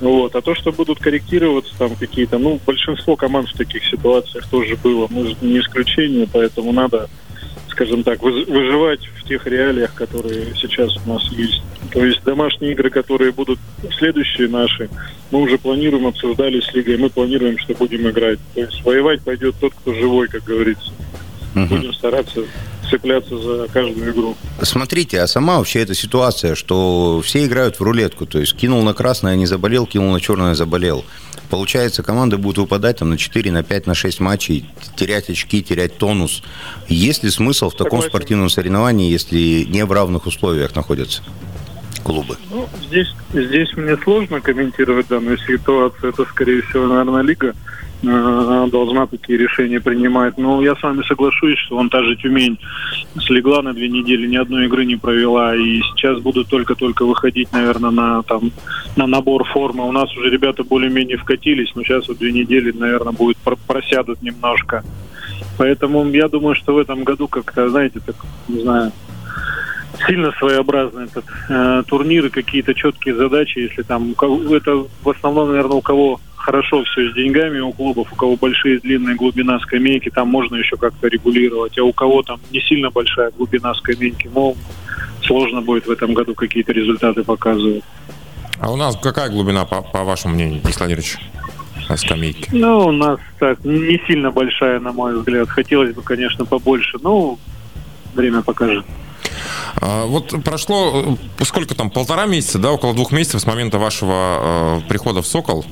Вот. 0.00 0.36
А 0.36 0.42
то, 0.42 0.54
что 0.54 0.70
будут 0.70 0.98
корректироваться 0.98 1.72
там 1.78 1.96
какие-то, 1.96 2.38
ну, 2.38 2.60
большинство 2.66 3.16
команд 3.16 3.48
в 3.48 3.56
таких 3.56 3.84
ситуациях 3.84 4.46
тоже 4.48 4.76
было. 4.76 5.06
Мы 5.08 5.34
не 5.40 5.60
исключение, 5.60 6.28
поэтому 6.30 6.72
надо 6.72 7.08
скажем 7.74 8.04
так, 8.04 8.22
выживать 8.22 9.00
в 9.16 9.24
тех 9.26 9.44
реалиях, 9.48 9.94
которые 9.94 10.54
сейчас 10.54 10.96
у 11.04 11.08
нас 11.08 11.24
есть. 11.32 11.60
То 11.94 12.04
есть 12.04 12.24
домашние 12.24 12.72
игры, 12.72 12.90
которые 12.90 13.30
будут 13.30 13.60
следующие 13.96 14.48
наши, 14.48 14.90
мы 15.30 15.42
уже 15.42 15.58
планируем, 15.58 16.08
обсуждали 16.08 16.60
с 16.60 16.74
Лигой, 16.74 16.98
мы 16.98 17.08
планируем, 17.08 17.56
что 17.56 17.72
будем 17.74 18.08
играть. 18.10 18.40
То 18.54 18.62
есть 18.62 18.84
воевать 18.84 19.22
пойдет 19.22 19.54
тот, 19.60 19.72
кто 19.74 19.94
живой, 19.94 20.26
как 20.26 20.42
говорится. 20.42 20.92
Угу. 21.54 21.66
Будем 21.66 21.94
стараться 21.94 22.40
цепляться 22.90 23.38
за 23.38 23.68
каждую 23.72 24.12
игру. 24.12 24.36
Смотрите, 24.60 25.20
а 25.20 25.28
сама 25.28 25.58
вообще 25.58 25.82
эта 25.82 25.94
ситуация, 25.94 26.56
что 26.56 27.22
все 27.24 27.46
играют 27.46 27.78
в 27.78 27.82
рулетку, 27.82 28.26
то 28.26 28.40
есть 28.40 28.56
кинул 28.56 28.82
на 28.82 28.92
красное, 28.92 29.36
не 29.36 29.46
заболел, 29.46 29.86
кинул 29.86 30.12
на 30.12 30.20
черное, 30.20 30.54
заболел. 30.54 31.04
Получается, 31.48 32.02
команды 32.02 32.38
будут 32.38 32.58
выпадать 32.58 32.98
там, 32.98 33.10
на 33.10 33.18
4, 33.18 33.52
на 33.52 33.62
5, 33.62 33.86
на 33.86 33.94
6 33.94 34.18
матчей, 34.18 34.68
терять 34.96 35.30
очки, 35.30 35.62
терять 35.62 35.96
тонус. 35.96 36.42
Есть 36.88 37.22
ли 37.22 37.30
смысл 37.30 37.70
в 37.70 37.74
таком 37.74 38.00
Согласен. 38.00 38.10
спортивном 38.10 38.50
соревновании, 38.50 39.12
если 39.12 39.64
не 39.68 39.84
в 39.84 39.92
равных 39.92 40.26
условиях 40.26 40.74
находятся? 40.74 41.22
Клубы? 42.02 42.36
Ну, 42.50 42.68
здесь, 42.82 43.14
здесь 43.32 43.76
мне 43.76 43.96
сложно 43.98 44.40
комментировать 44.40 45.08
данную 45.08 45.38
ситуацию. 45.38 46.10
Это, 46.12 46.24
скорее 46.24 46.62
всего, 46.62 46.86
наверное, 46.86 47.22
лига 47.22 47.54
э, 48.02 48.68
должна 48.70 49.06
такие 49.06 49.38
решения 49.38 49.80
принимать. 49.80 50.38
Но 50.38 50.62
я 50.62 50.74
с 50.76 50.82
вами 50.82 51.02
соглашусь, 51.06 51.58
что 51.58 51.76
вон 51.76 51.90
та 51.90 52.02
же 52.02 52.16
Тюмень 52.16 52.58
слегла 53.20 53.62
на 53.62 53.72
две 53.72 53.88
недели, 53.88 54.26
ни 54.26 54.36
одной 54.36 54.66
игры 54.66 54.84
не 54.84 54.96
провела. 54.96 55.54
И 55.54 55.80
сейчас 55.82 56.20
будут 56.20 56.48
только-только 56.48 57.04
выходить, 57.04 57.52
наверное, 57.52 57.90
на, 57.90 58.22
там, 58.22 58.52
на 58.96 59.06
набор 59.06 59.44
формы. 59.44 59.86
У 59.86 59.92
нас 59.92 60.14
уже 60.16 60.30
ребята 60.30 60.64
более-менее 60.64 61.16
вкатились, 61.16 61.72
но 61.74 61.82
сейчас 61.82 62.08
вот 62.08 62.18
две 62.18 62.32
недели, 62.32 62.72
наверное, 62.72 63.12
будет 63.12 63.38
просядут 63.66 64.22
немножко. 64.22 64.84
Поэтому 65.56 66.08
я 66.10 66.28
думаю, 66.28 66.54
что 66.54 66.74
в 66.74 66.78
этом 66.78 67.04
году 67.04 67.28
как-то, 67.28 67.68
знаете, 67.68 68.00
так, 68.04 68.16
не 68.48 68.60
знаю, 68.62 68.92
сильно 70.06 70.32
своеобразный 70.32 71.04
этот 71.04 71.24
э, 71.48 71.82
турнир 71.86 72.26
и 72.26 72.30
какие-то 72.30 72.74
четкие 72.74 73.14
задачи, 73.14 73.58
если 73.58 73.82
там 73.82 74.10
у 74.10 74.14
кого, 74.14 74.54
это 74.54 74.86
в 75.02 75.08
основном, 75.08 75.48
наверное, 75.48 75.76
у 75.76 75.82
кого 75.82 76.20
хорошо 76.36 76.84
все 76.84 77.10
с 77.10 77.14
деньгами 77.14 77.60
у 77.60 77.72
клубов, 77.72 78.12
у 78.12 78.16
кого 78.16 78.36
большие 78.36 78.78
длинные 78.78 79.16
глубина 79.16 79.58
скамейки, 79.60 80.10
там 80.10 80.28
можно 80.28 80.56
еще 80.56 80.76
как-то 80.76 81.08
регулировать, 81.08 81.78
а 81.78 81.84
у 81.84 81.92
кого 81.92 82.22
там 82.22 82.38
не 82.50 82.60
сильно 82.60 82.90
большая 82.90 83.30
глубина 83.30 83.74
скамейки, 83.74 84.30
ну, 84.34 84.56
сложно 85.22 85.62
будет 85.62 85.86
в 85.86 85.90
этом 85.90 86.12
году 86.12 86.34
какие-то 86.34 86.72
результаты 86.72 87.22
показывать. 87.22 87.82
А 88.60 88.70
у 88.70 88.76
нас 88.76 88.96
какая 89.02 89.30
глубина, 89.30 89.64
по, 89.64 89.82
по 89.82 90.04
вашему 90.04 90.34
мнению, 90.34 90.60
Владимирович? 90.62 91.18
на 91.88 91.96
скамейке? 91.96 92.48
Ну, 92.52 92.86
у 92.86 92.92
нас 92.92 93.18
так 93.38 93.62
не 93.64 94.00
сильно 94.06 94.30
большая, 94.30 94.80
на 94.80 94.92
мой 94.92 95.18
взгляд. 95.18 95.48
Хотелось 95.48 95.94
бы, 95.94 96.02
конечно, 96.02 96.44
побольше, 96.44 96.98
но 97.02 97.38
время 98.14 98.42
покажет. 98.42 98.84
А, 99.76 100.06
вот 100.06 100.34
прошло, 100.44 101.16
э, 101.38 101.44
сколько 101.44 101.74
там, 101.74 101.90
полтора 101.90 102.26
месяца, 102.26 102.58
да, 102.58 102.72
около 102.72 102.94
двух 102.94 103.12
месяцев 103.12 103.40
с 103.40 103.46
момента 103.46 103.78
вашего 103.78 104.78
э, 104.78 104.88
прихода 104.88 105.22
в 105.22 105.26
«Сокол». 105.26 105.64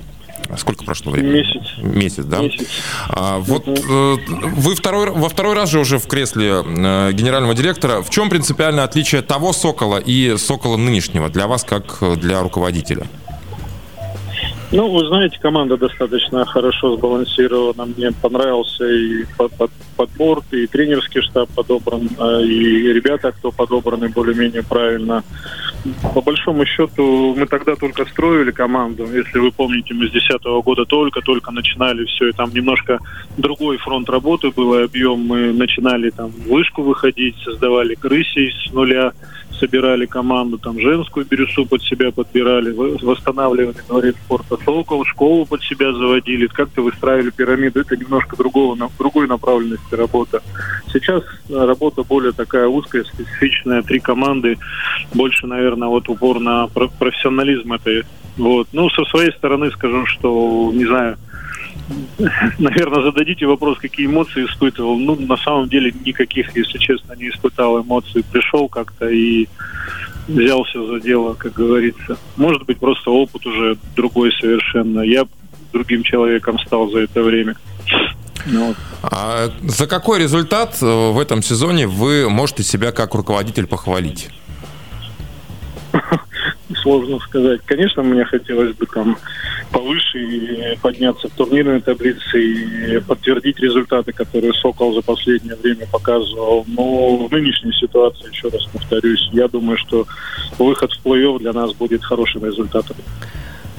Сколько 0.59 0.85
прошло 0.85 1.13
времени? 1.13 1.39
Месяц. 1.39 1.79
Месяц, 1.79 2.25
да? 2.25 2.41
Месяц. 2.41 2.67
А, 3.09 3.39
вот 3.39 3.67
э, 3.67 3.73
вы 3.79 4.75
второй, 4.75 5.11
во 5.11 5.29
второй 5.29 5.55
раз 5.55 5.71
же 5.71 5.81
уже 5.81 5.99
в 5.99 6.07
кресле 6.07 6.63
генерального 7.13 7.55
директора. 7.55 8.03
В 8.03 8.11
чем 8.11 8.29
принципиальное 8.29 8.85
отличие 8.85 9.23
того 9.23 9.53
«Сокола» 9.53 9.99
и 9.99 10.37
«Сокола» 10.37 10.77
нынешнего 10.77 11.31
для 11.31 11.47
вас, 11.47 11.65
как 11.65 12.03
для 12.19 12.43
руководителя? 12.43 13.07
Ну, 14.73 14.91
вы 14.91 15.07
знаете, 15.07 15.39
команда 15.39 15.77
достаточно 15.77 16.47
хорошо 16.47 16.97
сбалансирована. 16.97 17.85
Мне 17.95 18.11
понравился 18.11 18.87
и 18.87 19.25
под, 19.37 19.53
под, 19.53 19.71
подбор, 19.99 20.43
и 20.51 20.67
тренерский 20.67 21.21
штаб 21.21 21.51
подобран, 21.51 22.09
а, 22.19 22.41
и 22.41 22.91
ребята, 22.91 23.33
кто 23.33 23.51
подобраны 23.51 24.09
более-менее 24.09 24.63
правильно. 24.63 25.25
По 26.15 26.23
большому 26.23 26.65
счету, 26.65 27.35
мы 27.37 27.47
тогда 27.47 27.77
только 27.77 28.07
строили 28.07 28.51
команду. 28.51 29.05
Если 29.13 29.39
вы 29.41 29.51
помните, 29.51 29.93
мы 29.93 30.07
с 30.07 30.13
2010 30.13 30.43
года 30.65 30.87
только-только 30.87 31.51
начинали 31.51 32.07
все, 32.07 32.29
и 32.29 32.33
там 32.33 32.51
немножко 32.55 32.99
другой 33.37 33.77
фронт 33.77 34.09
работы 34.09 34.51
был, 34.53 34.75
и 34.77 34.85
объем. 34.85 35.21
Мы 35.21 35.53
начинали 35.53 36.09
там 36.09 36.31
вышку 36.49 36.83
выходить, 36.83 37.37
создавали 37.45 37.95
крыси 37.95 38.51
с 38.51 38.73
нуля 38.73 39.13
собирали 39.63 40.07
команду, 40.07 40.59
там 40.59 40.81
женскую 40.81 41.25
бирюсу 41.25 41.65
под 41.67 41.83
себя 41.83 42.11
подбирали, 42.11 42.73
восстанавливали 42.73 43.77
дворец 43.87 44.17
спорта 44.25 44.57
«Сокол», 44.65 45.05
школу 45.05 45.47
под 45.47 45.63
себя 45.63 45.93
заводили, 45.93 46.49
как-то 46.49 46.83
выстраивали 46.83 47.31
пирамиду. 47.31 47.81
Это 47.81 47.97
немножко 47.97 48.37
другого, 48.37 48.77
другой 48.99 49.29
направленности 49.29 49.95
работа. 49.95 50.43
Сейчас 50.93 51.23
работа 51.49 52.03
более 52.03 52.33
такая 52.33 52.67
узкая, 52.67 53.05
специфичная, 53.05 53.83
три 53.83 54.01
команды, 54.01 54.59
больше, 55.15 55.47
наверное, 55.47 55.89
вот 55.89 56.09
упор 56.09 56.41
на 56.41 56.67
профессионализм 56.67 57.73
этой. 57.73 58.03
Вот. 58.37 58.67
Ну, 58.73 58.91
со 58.91 59.05
своей 59.05 59.31
стороны 59.31 59.71
скажу, 59.71 60.07
что, 60.07 60.73
не 60.75 60.87
знаю, 60.87 61.19
наверное, 62.59 63.03
зададите 63.03 63.47
вопрос, 63.47 63.79
какие 63.79 64.07
эмоции 64.07 64.45
испытывал. 64.45 64.99
Ну, 64.99 65.17
на 65.17 65.37
самом 65.37 65.69
деле, 65.69 65.93
никаких, 66.05 66.55
если 66.57 66.79
честно, 66.79 67.15
не 67.15 67.29
испытал 67.29 67.83
эмоций. 67.83 68.25
Пришел 68.31 68.69
как-то 68.69 69.09
и 69.09 69.49
взялся 70.29 70.85
за 70.87 71.01
дело, 71.01 71.35
как 71.35 71.53
говорится. 71.53 72.17
Может 72.37 72.65
быть, 72.65 72.79
просто 72.79 73.11
опыт 73.11 73.45
уже 73.47 73.77
другой 73.97 74.33
совершенно. 74.41 75.01
Я 75.01 75.27
другим 75.73 76.03
человеком 76.03 76.59
стал 76.61 76.91
за 76.91 77.01
это 77.01 77.23
время. 77.23 77.57
Ну, 78.47 78.75
а 79.03 79.51
за 79.63 79.87
какой 79.87 80.19
результат 80.19 80.77
э, 80.83 80.85
в 80.85 81.19
этом 81.19 81.43
сезоне 81.43 81.87
вы 81.87 82.29
можете 82.29 82.65
себя 82.65 82.91
как 82.91 83.15
руководитель 83.15 83.67
похвалить? 83.67 84.31
сложно 86.83 87.19
сказать. 87.21 87.61
Конечно, 87.65 88.03
мне 88.03 88.25
хотелось 88.25 88.75
бы 88.75 88.87
там 88.87 89.17
повыше 89.83 90.19
и 90.19 90.77
подняться 90.81 91.29
в 91.29 91.33
турнирной 91.33 91.81
таблице 91.81 92.41
и 92.41 93.01
подтвердить 93.01 93.59
результаты, 93.59 94.13
которые 94.13 94.53
Сокол 94.55 94.95
за 94.95 95.03
последнее 95.03 95.57
время 95.57 95.87
показывал. 95.91 96.65
Но 96.69 97.27
в 97.27 97.33
нынешней 97.33 97.73
ситуации, 97.73 98.31
еще 98.33 98.49
раз 98.49 98.65
повторюсь, 98.73 99.29
я 99.33 99.49
думаю, 99.49 99.77
что 99.79 100.07
выход 100.59 100.93
в 100.93 101.05
плей-офф 101.05 101.39
для 101.41 101.53
нас 101.53 101.73
будет 101.75 102.05
хорошим 102.05 102.45
результатом. 102.45 102.97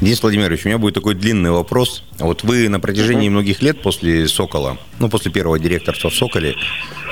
Денис 0.02 0.22
Владимирович, 0.22 0.66
у 0.66 0.68
меня 0.68 0.78
будет 0.78 0.96
такой 0.96 1.16
длинный 1.16 1.52
вопрос. 1.52 2.04
Вот 2.20 2.44
вы 2.44 2.68
на 2.68 2.82
протяжении 2.82 3.30
многих 3.30 3.62
лет 3.62 3.82
после 3.82 4.28
«Сокола», 4.28 4.78
ну, 5.00 5.08
после 5.08 5.32
первого 5.32 5.58
директорства 5.60 6.10
в 6.10 6.16
«Соколе», 6.16 6.56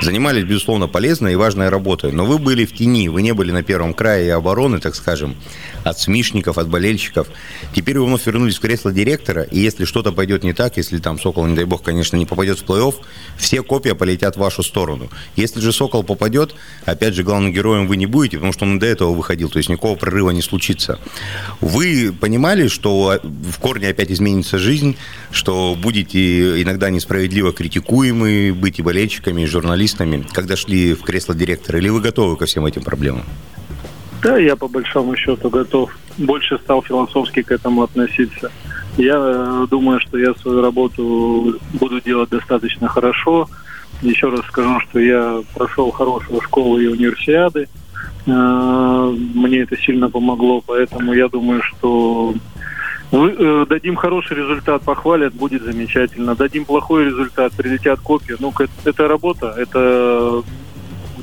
занимались, 0.02 0.44
безусловно, 0.44 0.88
полезной 0.88 1.32
и 1.32 1.36
важной 1.36 1.70
работой, 1.70 2.12
но 2.12 2.26
вы 2.26 2.38
были 2.38 2.66
в 2.66 2.74
тени, 2.74 3.08
вы 3.08 3.22
не 3.22 3.32
были 3.32 3.50
на 3.50 3.62
первом 3.62 3.94
крае 3.94 4.34
обороны, 4.34 4.78
так 4.78 4.94
скажем, 4.94 5.36
от 5.84 5.98
смешников, 5.98 6.58
от 6.58 6.68
болельщиков. 6.68 7.28
Теперь 7.74 7.98
вы 7.98 8.06
вновь 8.06 8.26
вернулись 8.26 8.56
в 8.56 8.60
кресло 8.60 8.92
директора, 8.92 9.42
и 9.42 9.58
если 9.58 9.84
что-то 9.84 10.12
пойдет 10.12 10.44
не 10.44 10.52
так, 10.52 10.76
если 10.76 10.98
там 10.98 11.18
«Сокол», 11.18 11.46
не 11.46 11.56
дай 11.56 11.64
бог, 11.64 11.82
конечно, 11.82 12.16
не 12.16 12.26
попадет 12.26 12.58
в 12.58 12.64
плей-офф, 12.64 12.94
все 13.36 13.62
копья 13.62 13.94
полетят 13.94 14.36
в 14.36 14.40
вашу 14.40 14.62
сторону. 14.62 15.10
Если 15.36 15.60
же 15.60 15.72
«Сокол» 15.72 16.02
попадет, 16.02 16.54
опять 16.84 17.14
же, 17.14 17.22
главным 17.22 17.52
героем 17.52 17.86
вы 17.86 17.96
не 17.96 18.06
будете, 18.06 18.36
потому 18.36 18.52
что 18.52 18.64
он 18.64 18.78
до 18.78 18.86
этого 18.86 19.12
выходил, 19.14 19.48
то 19.48 19.58
есть 19.58 19.68
никакого 19.68 19.96
прорыва 19.96 20.30
не 20.30 20.42
случится. 20.42 20.98
Вы 21.60 22.12
понимали, 22.12 22.68
что 22.68 23.20
в 23.22 23.58
корне 23.58 23.88
опять 23.88 24.10
изменится 24.10 24.58
жизнь, 24.58 24.96
что 25.30 25.76
будете 25.80 26.62
иногда 26.62 26.90
несправедливо 26.90 27.52
критикуемы, 27.52 28.52
быть 28.52 28.78
и 28.78 28.82
болельщиками, 28.82 29.42
и 29.42 29.46
журналистами, 29.46 30.26
когда 30.32 30.56
шли 30.56 30.94
в 30.94 31.02
кресло 31.02 31.34
директора, 31.34 31.78
или 31.78 31.88
вы 31.88 32.00
готовы 32.00 32.36
ко 32.36 32.46
всем 32.46 32.66
этим 32.66 32.82
проблемам? 32.82 33.24
Да, 34.22 34.38
я 34.38 34.54
по 34.54 34.68
большому 34.68 35.16
счету 35.16 35.50
готов. 35.50 35.90
Больше 36.16 36.56
стал 36.58 36.82
философски 36.82 37.42
к 37.42 37.50
этому 37.50 37.82
относиться. 37.82 38.52
Я 38.96 39.16
э, 39.18 39.66
думаю, 39.68 39.98
что 40.00 40.16
я 40.16 40.34
свою 40.34 40.62
работу 40.62 41.58
буду 41.72 42.00
делать 42.00 42.30
достаточно 42.30 42.86
хорошо. 42.88 43.48
Еще 44.00 44.28
раз 44.28 44.44
скажу, 44.46 44.78
что 44.80 45.00
я 45.00 45.42
прошел 45.54 45.90
хорошую 45.90 46.40
школу 46.42 46.78
и 46.78 46.86
универсиады. 46.86 47.68
Э, 48.26 49.16
мне 49.34 49.60
это 49.60 49.76
сильно 49.76 50.08
помогло, 50.08 50.62
поэтому 50.64 51.14
я 51.14 51.28
думаю, 51.28 51.62
что 51.64 52.34
э, 53.10 53.66
дадим 53.68 53.96
хороший 53.96 54.36
результат, 54.36 54.82
похвалят, 54.82 55.34
будет 55.34 55.62
замечательно. 55.64 56.36
Дадим 56.36 56.64
плохой 56.64 57.06
результат, 57.06 57.54
прилетят 57.54 57.98
копии. 57.98 58.36
Ну, 58.38 58.52
это 58.84 59.08
работа, 59.08 59.52
это 59.58 60.44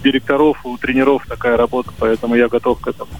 директоров, 0.01 0.65
у 0.65 0.77
тренеров 0.77 1.25
такая 1.27 1.57
работа, 1.57 1.91
поэтому 1.97 2.35
я 2.35 2.47
готов 2.47 2.79
к 2.79 2.87
этому. 2.87 3.11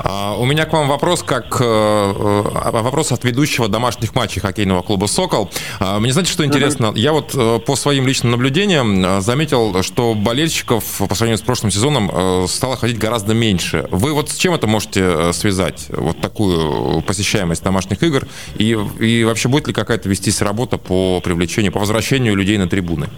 А, 0.00 0.36
у 0.36 0.44
меня 0.44 0.66
к 0.66 0.72
вам 0.72 0.88
вопрос, 0.88 1.22
как 1.22 1.56
э, 1.60 1.64
э, 1.64 2.70
вопрос 2.70 3.12
от 3.12 3.24
ведущего 3.24 3.68
домашних 3.68 4.14
матчей 4.14 4.40
хоккейного 4.40 4.82
клуба 4.82 5.06
«Сокол». 5.06 5.50
А, 5.80 5.98
мне 5.98 6.12
знаете, 6.12 6.32
что 6.32 6.44
интересно? 6.44 6.92
Я 6.94 7.12
вот 7.12 7.34
э, 7.34 7.58
по 7.60 7.76
своим 7.76 8.06
личным 8.06 8.32
наблюдениям 8.32 9.20
заметил, 9.20 9.82
что 9.82 10.14
болельщиков 10.14 10.84
по 11.08 11.14
сравнению 11.14 11.38
с 11.38 11.42
прошлым 11.42 11.70
сезоном 11.70 12.48
стало 12.48 12.76
ходить 12.76 12.98
гораздо 12.98 13.34
меньше. 13.34 13.86
Вы 13.90 14.12
вот 14.12 14.30
с 14.30 14.36
чем 14.36 14.54
это 14.54 14.66
можете 14.66 15.32
связать, 15.32 15.86
вот 15.88 16.20
такую 16.20 17.02
посещаемость 17.02 17.62
домашних 17.62 18.02
игр? 18.02 18.26
И, 18.56 18.78
и 19.00 19.24
вообще 19.24 19.48
будет 19.48 19.68
ли 19.68 19.72
какая-то 19.72 20.08
вестись 20.08 20.42
работа 20.42 20.78
по 20.78 21.20
привлечению, 21.20 21.72
по 21.72 21.80
возвращению 21.80 22.34
людей 22.34 22.58
на 22.58 22.68
трибуны? 22.68 23.08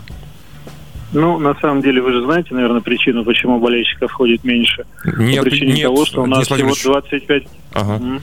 Ну, 1.17 1.39
на 1.39 1.55
самом 1.61 1.81
деле, 1.81 2.03
вы 2.03 2.13
же 2.13 2.23
знаете, 2.23 2.53
наверное, 2.53 2.83
причину, 2.83 3.25
почему 3.25 3.59
болельщиков 3.59 4.13
ходит 4.13 4.45
меньше. 4.45 4.85
Нет, 5.17 5.39
По 5.45 5.51
причине 5.51 5.73
нет, 5.73 5.83
того, 5.85 6.05
что 6.05 6.23
у 6.23 6.27
нас 6.27 6.47
всего 6.47 6.75
25... 6.85 7.43
Ага. 7.73 8.21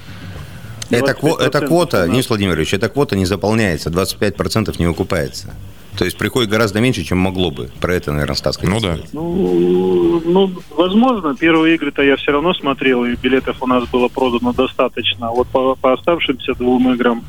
Это, 0.92 1.12
кво- 1.14 1.42
это 1.42 1.62
квота, 1.66 2.08
Денис 2.08 2.30
Владимирович, 2.30 2.72
эта 2.76 2.90
квота 2.90 3.16
не 3.16 3.26
заполняется, 3.26 3.90
25% 3.90 4.76
не 4.78 4.86
выкупается. 4.86 5.56
То 5.98 6.06
есть 6.06 6.18
приходит 6.18 6.50
гораздо 6.50 6.80
меньше, 6.80 7.04
чем 7.04 7.20
могло 7.20 7.52
бы. 7.52 7.70
Про 7.80 7.96
это, 7.96 8.12
наверное, 8.12 8.36
Стас 8.36 8.60
Ну 8.62 8.80
да. 8.80 8.98
Ну, 9.12 10.22
ну, 10.26 10.52
возможно. 10.72 11.36
Первые 11.36 11.76
игры-то 11.76 12.02
я 12.02 12.16
все 12.16 12.32
равно 12.32 12.54
смотрел, 12.54 13.06
и 13.06 13.16
билетов 13.16 13.62
у 13.62 13.68
нас 13.68 13.88
было 13.90 14.08
продано 14.08 14.54
достаточно. 14.54 15.28
А 15.28 15.32
вот 15.32 15.48
по, 15.50 15.76
по 15.76 15.94
оставшимся 15.94 16.54
двум 16.54 16.94
играм, 16.94 17.24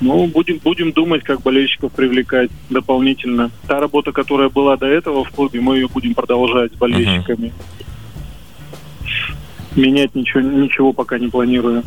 ну, 0.00 0.26
будем, 0.26 0.58
будем 0.58 0.92
думать, 0.92 1.22
как 1.22 1.42
болельщиков 1.42 1.92
привлекать 1.92 2.50
дополнительно. 2.70 3.50
Та 3.66 3.78
работа, 3.78 4.12
которая 4.12 4.48
была 4.48 4.76
до 4.76 4.86
этого 4.86 5.24
в 5.24 5.30
клубе, 5.30 5.60
мы 5.60 5.76
ее 5.76 5.88
будем 5.88 6.14
продолжать 6.14 6.72
с 6.72 6.76
болельщиками. 6.76 7.52
Uh-huh. 9.04 9.80
Менять 9.80 10.14
ничего, 10.14 10.40
ничего 10.40 10.92
пока 10.92 11.18
не 11.18 11.28
планирую. 11.28 11.84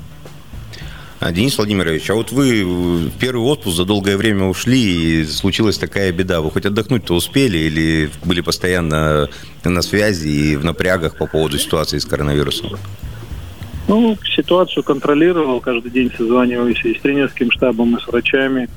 А, 1.21 1.31
Денис 1.31 1.55
Владимирович, 1.55 2.09
а 2.09 2.15
вот 2.15 2.31
вы 2.31 2.65
в 2.65 3.11
первый 3.19 3.43
отпуск 3.43 3.77
за 3.77 3.85
долгое 3.85 4.17
время 4.17 4.45
ушли, 4.45 5.21
и 5.21 5.25
случилась 5.25 5.77
такая 5.77 6.11
беда. 6.11 6.41
Вы 6.41 6.49
хоть 6.49 6.65
отдохнуть-то 6.65 7.13
успели 7.13 7.59
или 7.59 8.09
были 8.25 8.41
постоянно 8.41 9.29
на 9.63 9.81
связи 9.83 10.27
и 10.27 10.55
в 10.55 10.65
напрягах 10.65 11.15
по 11.17 11.27
поводу 11.27 11.59
ситуации 11.59 11.99
с 11.99 12.05
коронавирусом? 12.05 12.71
Ну, 13.87 14.17
ситуацию 14.35 14.81
контролировал, 14.81 15.59
каждый 15.59 15.91
день 15.91 16.11
созваниваюсь 16.17 16.83
и 16.85 16.97
с 16.97 17.01
тренерским 17.01 17.51
штабом, 17.51 17.97
и 17.97 18.01
с 18.01 18.07
врачами. 18.07 18.67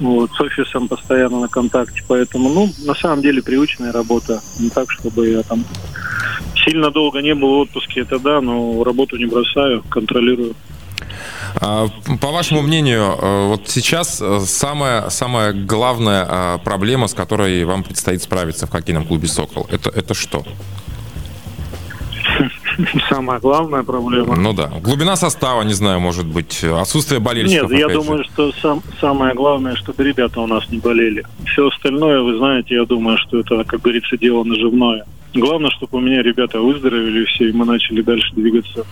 Вот, 0.00 0.32
с 0.32 0.40
офисом 0.40 0.88
постоянно 0.88 1.42
на 1.42 1.48
контакте, 1.48 2.02
поэтому, 2.08 2.48
ну, 2.48 2.68
на 2.84 2.94
самом 2.96 3.22
деле 3.22 3.42
привычная 3.42 3.92
работа. 3.92 4.40
Не 4.58 4.70
так, 4.70 4.90
чтобы 4.90 5.28
я 5.28 5.42
там 5.44 5.64
сильно 6.64 6.90
долго 6.90 7.22
не 7.22 7.34
был 7.36 7.48
в 7.48 7.58
отпуске, 7.60 8.00
это 8.00 8.18
да, 8.18 8.40
но 8.40 8.82
работу 8.82 9.16
не 9.16 9.26
бросаю, 9.26 9.84
контролирую. 9.88 10.56
А, 11.58 11.88
по 12.20 12.28
вашему 12.28 12.62
мнению, 12.62 13.16
э, 13.18 13.46
вот 13.48 13.68
сейчас 13.68 14.20
э, 14.20 14.40
самая, 14.40 15.08
самая 15.08 15.52
главная 15.52 16.26
а, 16.28 16.58
проблема, 16.58 17.08
с 17.08 17.14
которой 17.14 17.64
вам 17.64 17.82
предстоит 17.82 18.22
справиться 18.22 18.66
в 18.66 18.70
хоккейном 18.70 19.06
клубе 19.06 19.26
«Сокол», 19.26 19.66
это, 19.70 19.88
это 19.90 20.12
что? 20.12 20.44
Самая 23.08 23.40
главная 23.40 23.82
проблема. 23.82 24.36
Ну 24.36 24.52
да. 24.52 24.66
Глубина 24.82 25.16
состава, 25.16 25.62
не 25.62 25.72
знаю, 25.72 25.98
может 25.98 26.26
быть, 26.26 26.62
отсутствие 26.62 27.20
болельщиков. 27.20 27.70
Нет, 27.70 27.80
я 27.80 27.88
думаю, 27.88 28.22
же. 28.22 28.30
что 28.30 28.52
сам, 28.60 28.82
самое 29.00 29.34
главное, 29.34 29.76
чтобы 29.76 30.04
ребята 30.04 30.40
у 30.42 30.46
нас 30.46 30.68
не 30.68 30.78
болели. 30.78 31.24
Все 31.46 31.68
остальное, 31.68 32.20
вы 32.20 32.36
знаете, 32.36 32.74
я 32.74 32.84
думаю, 32.84 33.16
что 33.16 33.40
это, 33.40 33.64
как 33.64 33.80
говорится, 33.80 34.18
дело 34.18 34.44
наживное. 34.44 35.04
Главное, 35.32 35.70
чтобы 35.70 35.98
у 35.98 36.00
меня 36.00 36.22
ребята 36.22 36.60
выздоровели 36.60 37.24
все, 37.24 37.48
и 37.48 37.52
мы 37.52 37.64
начали 37.64 38.02
дальше 38.02 38.34
двигаться 38.34 38.84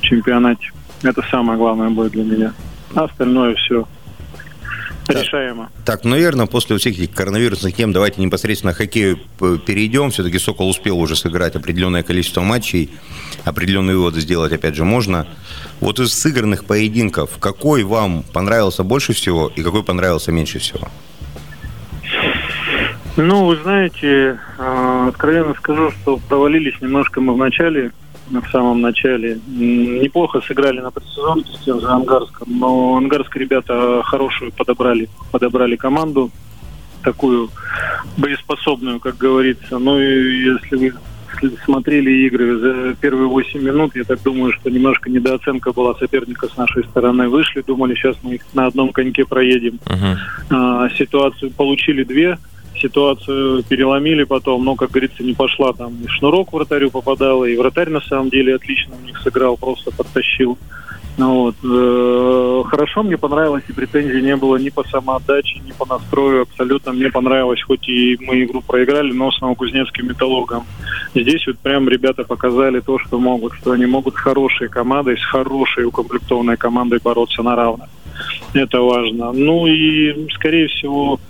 в 0.00 0.02
чемпионате. 0.02 0.70
Это 1.04 1.22
самое 1.30 1.58
главное 1.58 1.90
будет 1.90 2.12
для 2.12 2.24
меня. 2.24 2.52
А 2.94 3.04
остальное 3.04 3.54
все 3.54 3.86
так, 5.06 5.22
решаемо. 5.22 5.70
Так, 5.84 6.04
ну, 6.04 6.10
наверное, 6.10 6.46
после 6.46 6.76
всех 6.78 6.98
этих 6.98 7.14
коронавирусных 7.14 7.74
тем 7.74 7.92
давайте 7.92 8.22
непосредственно 8.22 8.72
к 8.72 8.78
хоккею 8.78 9.18
перейдем. 9.38 10.10
Все-таки 10.10 10.38
«Сокол» 10.38 10.70
успел 10.70 10.98
уже 10.98 11.14
сыграть 11.14 11.56
определенное 11.56 12.02
количество 12.02 12.40
матчей. 12.40 12.90
Определенные 13.44 13.96
выводы 13.96 14.20
сделать, 14.20 14.52
опять 14.52 14.74
же, 14.74 14.84
можно. 14.84 15.26
Вот 15.80 16.00
из 16.00 16.14
сыгранных 16.14 16.64
поединков, 16.64 17.38
какой 17.38 17.82
вам 17.82 18.24
понравился 18.32 18.82
больше 18.82 19.12
всего 19.12 19.52
и 19.54 19.62
какой 19.62 19.82
понравился 19.82 20.32
меньше 20.32 20.58
всего? 20.58 20.88
Ну, 23.16 23.44
вы 23.44 23.56
знаете, 23.62 24.40
а, 24.58 25.08
откровенно 25.08 25.54
скажу, 25.54 25.92
что 25.92 26.16
провалились 26.28 26.80
немножко 26.80 27.20
мы 27.20 27.34
в 27.34 27.38
начале 27.38 27.92
в 28.30 28.50
самом 28.50 28.80
начале. 28.80 29.38
Неплохо 29.46 30.40
сыграли 30.40 30.80
на 30.80 30.90
предсезонке 30.90 31.52
с 31.52 31.60
тем 31.60 31.80
же 31.80 31.88
Ангарском, 31.88 32.48
но 32.58 32.96
ангарские 32.96 33.44
ребята 33.44 34.02
хорошую 34.04 34.52
подобрали, 34.52 35.08
подобрали 35.30 35.76
команду, 35.76 36.30
такую 37.02 37.50
боеспособную, 38.16 39.00
как 39.00 39.16
говорится. 39.16 39.78
Ну 39.78 39.98
и 40.00 40.44
если 40.44 40.76
вы 40.76 40.94
смотрели 41.64 42.10
игры 42.26 42.58
за 42.58 42.94
первые 42.94 43.28
8 43.28 43.60
минут, 43.60 43.94
я 43.96 44.04
так 44.04 44.22
думаю, 44.22 44.52
что 44.52 44.70
немножко 44.70 45.10
недооценка 45.10 45.72
была 45.72 45.94
соперника 45.94 46.48
с 46.48 46.56
нашей 46.56 46.84
стороны. 46.84 47.28
Вышли, 47.28 47.62
думали, 47.62 47.94
сейчас 47.94 48.16
мы 48.22 48.36
их 48.36 48.42
на 48.54 48.66
одном 48.66 48.92
коньке 48.92 49.24
проедем. 49.24 49.78
Uh-huh. 49.84 50.16
А, 50.50 50.88
ситуацию 50.90 51.50
получили 51.50 52.04
две, 52.04 52.38
ситуацию 52.78 53.62
переломили 53.62 54.24
потом, 54.24 54.64
но, 54.64 54.74
как 54.74 54.90
говорится, 54.90 55.22
не 55.22 55.34
пошла 55.34 55.72
там. 55.72 55.94
И 56.02 56.08
шнурок 56.08 56.52
вратарю 56.52 56.90
попадал, 56.90 57.44
и 57.44 57.56
вратарь 57.56 57.90
на 57.90 58.00
самом 58.00 58.30
деле 58.30 58.54
отлично 58.54 58.94
у 59.00 59.06
них 59.06 59.18
сыграл, 59.18 59.56
просто 59.56 59.90
подтащил. 59.90 60.58
Ну, 61.16 61.42
вот. 61.42 61.54
Э, 61.62 62.68
хорошо, 62.68 63.02
мне 63.04 63.16
понравилось, 63.16 63.62
и 63.68 63.72
претензий 63.72 64.20
не 64.20 64.34
было 64.34 64.56
ни 64.56 64.68
по 64.70 64.82
самоотдаче, 64.84 65.60
ни 65.60 65.72
по 65.72 65.86
настрою. 65.86 66.42
Абсолютно 66.42 66.92
мне 66.92 67.08
понравилось, 67.08 67.62
хоть 67.62 67.88
и 67.88 68.18
мы 68.20 68.42
игру 68.42 68.62
проиграли, 68.62 69.12
но 69.12 69.30
с 69.30 69.40
Новокузнецким 69.40 70.08
металлургом. 70.08 70.64
Здесь 71.14 71.46
вот 71.46 71.58
прям 71.58 71.88
ребята 71.88 72.24
показали 72.24 72.80
то, 72.80 72.98
что 72.98 73.20
могут, 73.20 73.54
что 73.54 73.72
они 73.72 73.86
могут 73.86 74.14
с 74.14 74.18
хорошей 74.18 74.68
командой, 74.68 75.16
с 75.16 75.24
хорошей 75.24 75.84
укомплектованной 75.84 76.56
командой 76.56 76.98
бороться 77.02 77.42
на 77.42 77.54
равных. 77.54 77.88
Это 78.52 78.80
важно. 78.80 79.32
Ну 79.32 79.66
и, 79.66 80.28
скорее 80.32 80.66
всего, 80.68 81.20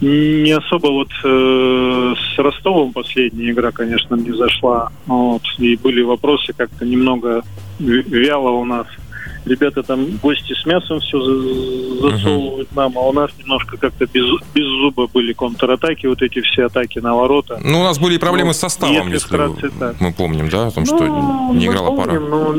не 0.00 0.52
особо 0.52 0.88
вот 0.88 1.10
э, 1.24 2.14
с 2.34 2.38
Ростовом 2.38 2.92
последняя 2.92 3.50
игра, 3.50 3.70
конечно, 3.70 4.14
не 4.14 4.32
зашла. 4.32 4.90
Вот, 5.06 5.42
и 5.58 5.76
были 5.76 6.02
вопросы 6.02 6.52
как-то 6.52 6.86
немного 6.86 7.42
вяло 7.78 8.50
у 8.50 8.64
нас 8.64 8.86
ребята 9.44 9.82
там 9.82 10.06
гости 10.22 10.54
с 10.54 10.66
мясом 10.66 11.00
все 11.00 11.18
засовывают 11.20 12.68
uh-huh. 12.70 12.76
нам, 12.76 12.98
а 12.98 13.00
у 13.02 13.12
нас 13.12 13.30
немножко 13.38 13.76
как-то 13.76 14.06
без, 14.06 14.24
без 14.54 14.64
зуба 14.64 15.06
были 15.06 15.32
контратаки, 15.32 16.06
вот 16.06 16.22
эти 16.22 16.40
все 16.40 16.66
атаки 16.66 16.98
на 16.98 17.14
ворота. 17.14 17.60
Ну, 17.62 17.80
у 17.80 17.84
нас 17.84 17.98
были 17.98 18.14
и 18.14 18.18
проблемы 18.18 18.48
ну, 18.48 18.54
с 18.54 18.58
составом, 18.58 19.08
если, 19.08 19.36
если 19.36 19.94
мы 20.00 20.12
помним, 20.12 20.48
да, 20.48 20.66
о 20.66 20.70
том, 20.70 20.86
что 20.86 20.98
ну, 21.04 21.54
не 21.54 21.66
играла 21.66 21.88
помним, 21.88 22.06
пара. 22.06 22.20
Но 22.20 22.54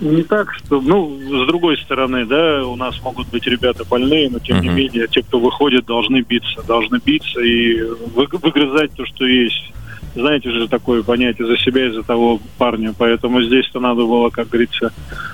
не 0.00 0.22
так, 0.22 0.52
что, 0.54 0.80
ну, 0.80 1.18
с 1.18 1.46
другой 1.46 1.76
стороны, 1.78 2.24
да, 2.24 2.66
у 2.66 2.76
нас 2.76 3.00
могут 3.02 3.28
быть 3.28 3.46
ребята 3.46 3.84
больные, 3.84 4.30
но 4.30 4.38
тем 4.38 4.58
uh-huh. 4.58 4.62
не 4.62 4.68
менее, 4.68 5.08
те, 5.08 5.22
кто 5.22 5.40
выходит, 5.40 5.86
должны 5.86 6.20
биться, 6.22 6.62
должны 6.66 7.00
биться 7.04 7.40
и 7.40 7.82
выгрызать 8.14 8.92
то, 8.94 9.06
что 9.06 9.26
есть 9.26 9.72
знаете 10.14 10.50
же, 10.50 10.68
такое 10.68 11.02
понятие 11.02 11.46
за 11.46 11.56
себя 11.56 11.86
и 11.86 11.92
за 11.92 12.02
того 12.02 12.40
парня. 12.58 12.94
Поэтому 12.96 13.42
здесь-то 13.42 13.80
надо 13.80 14.02
было, 14.02 14.30
как 14.30 14.48
говорится, 14.48 14.92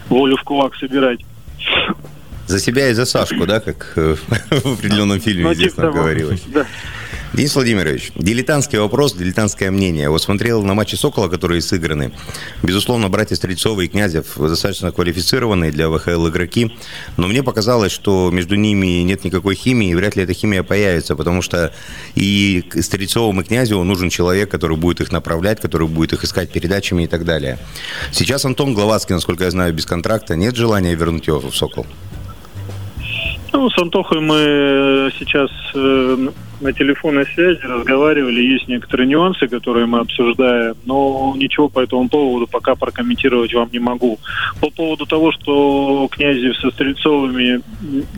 волю 0.09 0.37
в 0.37 0.43
кулак 0.43 0.75
собирать. 0.77 1.21
За 2.47 2.61
себя 2.61 2.91
и 2.91 2.95
за 2.95 3.07
Сашку, 3.07 3.47
да, 3.47 3.61
как 3.61 3.93
э, 3.97 4.15
в 4.51 4.75
определенном 4.75 5.21
фильме 5.21 5.45
ну, 5.45 5.55
здесь 5.55 5.75
типа 5.75 5.91
говорилось. 5.91 6.43
Да. 6.47 6.65
Денис 7.37 7.55
Владимирович, 7.55 8.13
дилетантский 8.15 8.79
вопрос, 8.79 9.13
дилетантское 9.13 9.71
мнение. 9.71 10.09
Вот 10.09 10.23
смотрел 10.23 10.63
на 10.63 10.73
матчи 10.73 10.95
«Сокола», 10.95 11.29
которые 11.29 11.61
сыграны. 11.61 12.13
Безусловно, 12.63 13.11
братья 13.11 13.35
Стрельцовы 13.35 13.85
и 13.85 13.89
Князев 13.89 14.39
достаточно 14.39 14.91
квалифицированные 14.91 15.71
для 15.71 15.91
ВХЛ 15.91 16.29
игроки, 16.29 16.75
но 17.19 17.27
мне 17.27 17.43
показалось, 17.43 17.93
что 17.93 18.31
между 18.33 18.55
ними 18.55 19.03
нет 19.03 19.23
никакой 19.25 19.55
химии, 19.55 19.91
и 19.91 19.95
вряд 19.95 20.17
ли 20.17 20.23
эта 20.23 20.33
химия 20.33 20.63
появится, 20.63 21.15
потому 21.15 21.43
что 21.43 21.75
и 22.15 22.65
Стрельцовым 22.81 23.43
и 23.43 23.45
Князеву 23.45 23.85
нужен 23.85 24.09
человек, 24.09 24.51
который 24.51 24.79
будет 24.79 25.03
их 25.03 25.13
направлять, 25.13 25.61
который 25.61 25.89
будет 25.89 26.15
их 26.15 26.25
искать 26.25 26.51
передачами 26.51 27.03
и 27.03 27.07
так 27.07 27.27
далее. 27.27 27.59
Сейчас 28.13 28.47
Антон 28.47 28.73
Гловацкий, 28.73 29.15
насколько 29.15 29.45
я 29.45 29.51
знаю, 29.51 29.75
без 29.75 29.85
контракта. 29.85 30.37
Нет 30.37 30.57
желания 30.57 30.95
вернуть 30.95 31.27
его 31.27 31.41
в 31.41 31.55
«Сокол»? 31.55 31.85
Ну, 33.53 33.71
с 33.71 33.79
Антохой 33.79 34.21
мы 34.21 35.11
сейчас 35.19 35.51
э, 35.75 36.29
на 36.61 36.73
телефонной 36.73 37.27
связи 37.27 37.61
разговаривали, 37.63 38.41
есть 38.41 38.69
некоторые 38.69 39.07
нюансы, 39.07 39.49
которые 39.49 39.87
мы 39.87 40.01
обсуждаем, 40.01 40.75
но 40.85 41.35
ничего 41.37 41.69
по 41.69 41.81
этому 41.81 42.09
поводу 42.09 42.47
пока 42.47 42.75
прокомментировать 42.75 43.53
вам 43.55 43.69
не 43.73 43.79
могу. 43.79 44.19
По 44.61 44.71
поводу 44.71 45.07
того, 45.07 45.33
что 45.33 46.09
Князев 46.11 46.57
со 46.57 46.71
Стрельцовыми, 46.71 47.61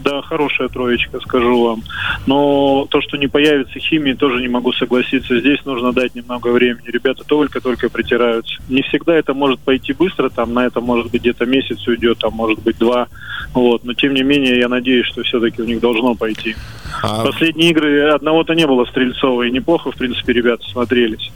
да, 0.03 0.23
хорошая 0.23 0.69
троечка, 0.69 1.21
скажу 1.21 1.63
вам, 1.63 1.83
но 2.27 2.87
то, 2.91 3.01
что 3.01 3.17
не 3.17 3.27
появится 3.27 3.79
химии, 3.79 4.13
тоже 4.13 4.41
не 4.41 4.49
могу 4.49 4.73
согласиться. 4.73 5.39
Здесь 5.41 5.65
нужно 5.65 5.93
дать 5.93 6.15
немного 6.15 6.49
времени. 6.49 6.87
Ребята 6.87 7.25
только-только 7.25 7.89
притираются. 7.89 8.55
Не 8.69 8.83
всегда 8.83 9.17
это 9.17 9.35
может 9.35 9.61
пойти 9.61 9.93
быстро, 9.93 10.29
там 10.29 10.55
на 10.55 10.67
это 10.67 10.81
может 10.81 11.11
быть 11.11 11.23
где-то 11.23 11.47
месяц 11.47 11.87
уйдет, 11.87 12.19
там 12.19 12.33
может 12.35 12.61
быть 12.63 12.79
два, 12.79 13.09
вот, 13.53 13.85
но 13.85 13.95
тем 13.95 14.15
не 14.15 14.23
менее 14.23 14.59
я 14.59 14.69
надеюсь, 14.69 15.07
что 15.07 15.23
все-таки 15.23 15.63
у 15.63 15.65
них 15.65 15.81
должно 15.81 16.15
пойти. 16.15 16.55
А... 17.03 17.25
Последние 17.25 17.71
игры 17.71 18.19
одного-то 18.29 18.55
не 18.55 18.67
было 18.67 18.85
Стрельцова, 18.85 19.43
и 19.43 19.51
неплохо, 19.51 19.91
в 19.91 19.97
принципе, 19.97 20.33
ребята 20.33 20.69
смотрелись. 20.69 21.31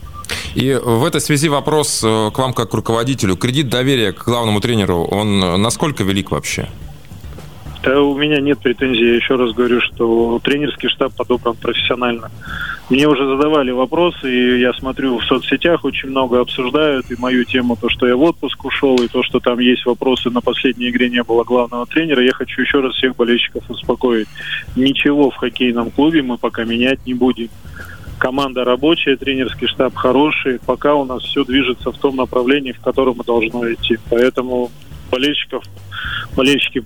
И 0.55 0.73
в 0.73 1.03
этой 1.03 1.19
связи 1.19 1.49
вопрос 1.49 2.03
э, 2.03 2.29
к 2.31 2.37
вам 2.37 2.53
как 2.53 2.69
к 2.69 2.73
руководителю. 2.73 3.35
Кредит 3.35 3.69
доверия 3.69 4.13
к 4.13 4.25
главному 4.25 4.61
тренеру, 4.61 5.03
он 5.03 5.39
насколько 5.61 6.03
велик 6.03 6.31
вообще? 6.31 6.69
Да, 7.83 8.01
у 8.01 8.15
меня 8.15 8.39
нет 8.39 8.59
претензий. 8.59 9.05
Я 9.05 9.15
еще 9.15 9.35
раз 9.35 9.51
говорю, 9.51 9.81
что 9.81 10.39
тренерский 10.41 10.87
штаб 10.87 11.13
подобран 11.15 11.57
профессионально. 11.57 12.31
Мне 12.89 13.09
уже 13.09 13.25
задавали 13.27 13.71
вопросы, 13.71 14.33
и 14.33 14.59
я 14.61 14.71
смотрю 14.73 15.17
в 15.17 15.23
соцсетях, 15.25 15.83
очень 15.83 16.09
много 16.09 16.39
обсуждают 16.39 17.11
и 17.11 17.19
мою 17.19 17.43
тему, 17.43 17.75
то, 17.75 17.89
что 17.89 18.07
я 18.07 18.15
в 18.15 18.21
отпуск 18.21 18.63
ушел, 18.63 18.95
и 18.97 19.09
то, 19.09 19.21
что 19.23 19.41
там 19.41 19.59
есть 19.59 19.85
вопросы, 19.85 20.29
на 20.29 20.39
последней 20.39 20.89
игре 20.89 21.09
не 21.09 21.23
было 21.23 21.43
главного 21.43 21.85
тренера. 21.85 22.23
Я 22.23 22.31
хочу 22.31 22.61
еще 22.61 22.79
раз 22.79 22.95
всех 22.95 23.17
болельщиков 23.17 23.69
успокоить. 23.69 24.29
Ничего 24.77 25.29
в 25.29 25.35
хоккейном 25.35 25.91
клубе 25.91 26.21
мы 26.21 26.37
пока 26.37 26.63
менять 26.63 27.05
не 27.05 27.13
будем. 27.13 27.49
Команда 28.17 28.63
рабочая, 28.63 29.17
тренерский 29.17 29.67
штаб 29.67 29.93
хороший. 29.95 30.59
Пока 30.65 30.95
у 30.95 31.03
нас 31.03 31.21
все 31.23 31.43
движется 31.43 31.91
в 31.91 31.97
том 31.97 32.15
направлении, 32.15 32.71
в 32.71 32.79
котором 32.79 33.15
мы 33.17 33.25
должны 33.25 33.73
идти. 33.73 33.97
Поэтому 34.09 34.71
болельщиков, 35.11 35.65
болельщики 36.35 36.83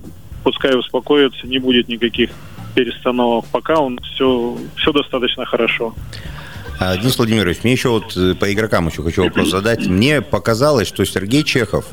пускай 0.48 0.80
успокоятся, 0.80 1.46
не 1.46 1.60
будет 1.60 1.90
никаких 1.90 2.30
перестановок. 2.74 3.44
Пока 3.52 3.80
он 3.82 4.00
все, 4.00 4.58
все 4.78 4.94
достаточно 4.94 5.46
хорошо. 5.46 5.94
А, 6.80 6.96
Денис 6.96 7.18
Владимирович, 7.18 7.58
мне 7.64 7.74
еще 7.74 7.90
вот 7.90 8.16
э, 8.16 8.34
по 8.34 8.54
игрокам 8.54 8.88
еще 8.88 9.04
хочу 9.04 9.24
вопрос 9.24 9.50
задать. 9.50 9.88
Мне 9.88 10.22
показалось, 10.22 10.88
что 10.88 11.04
Сергей 11.04 11.44
Чехов 11.44 11.86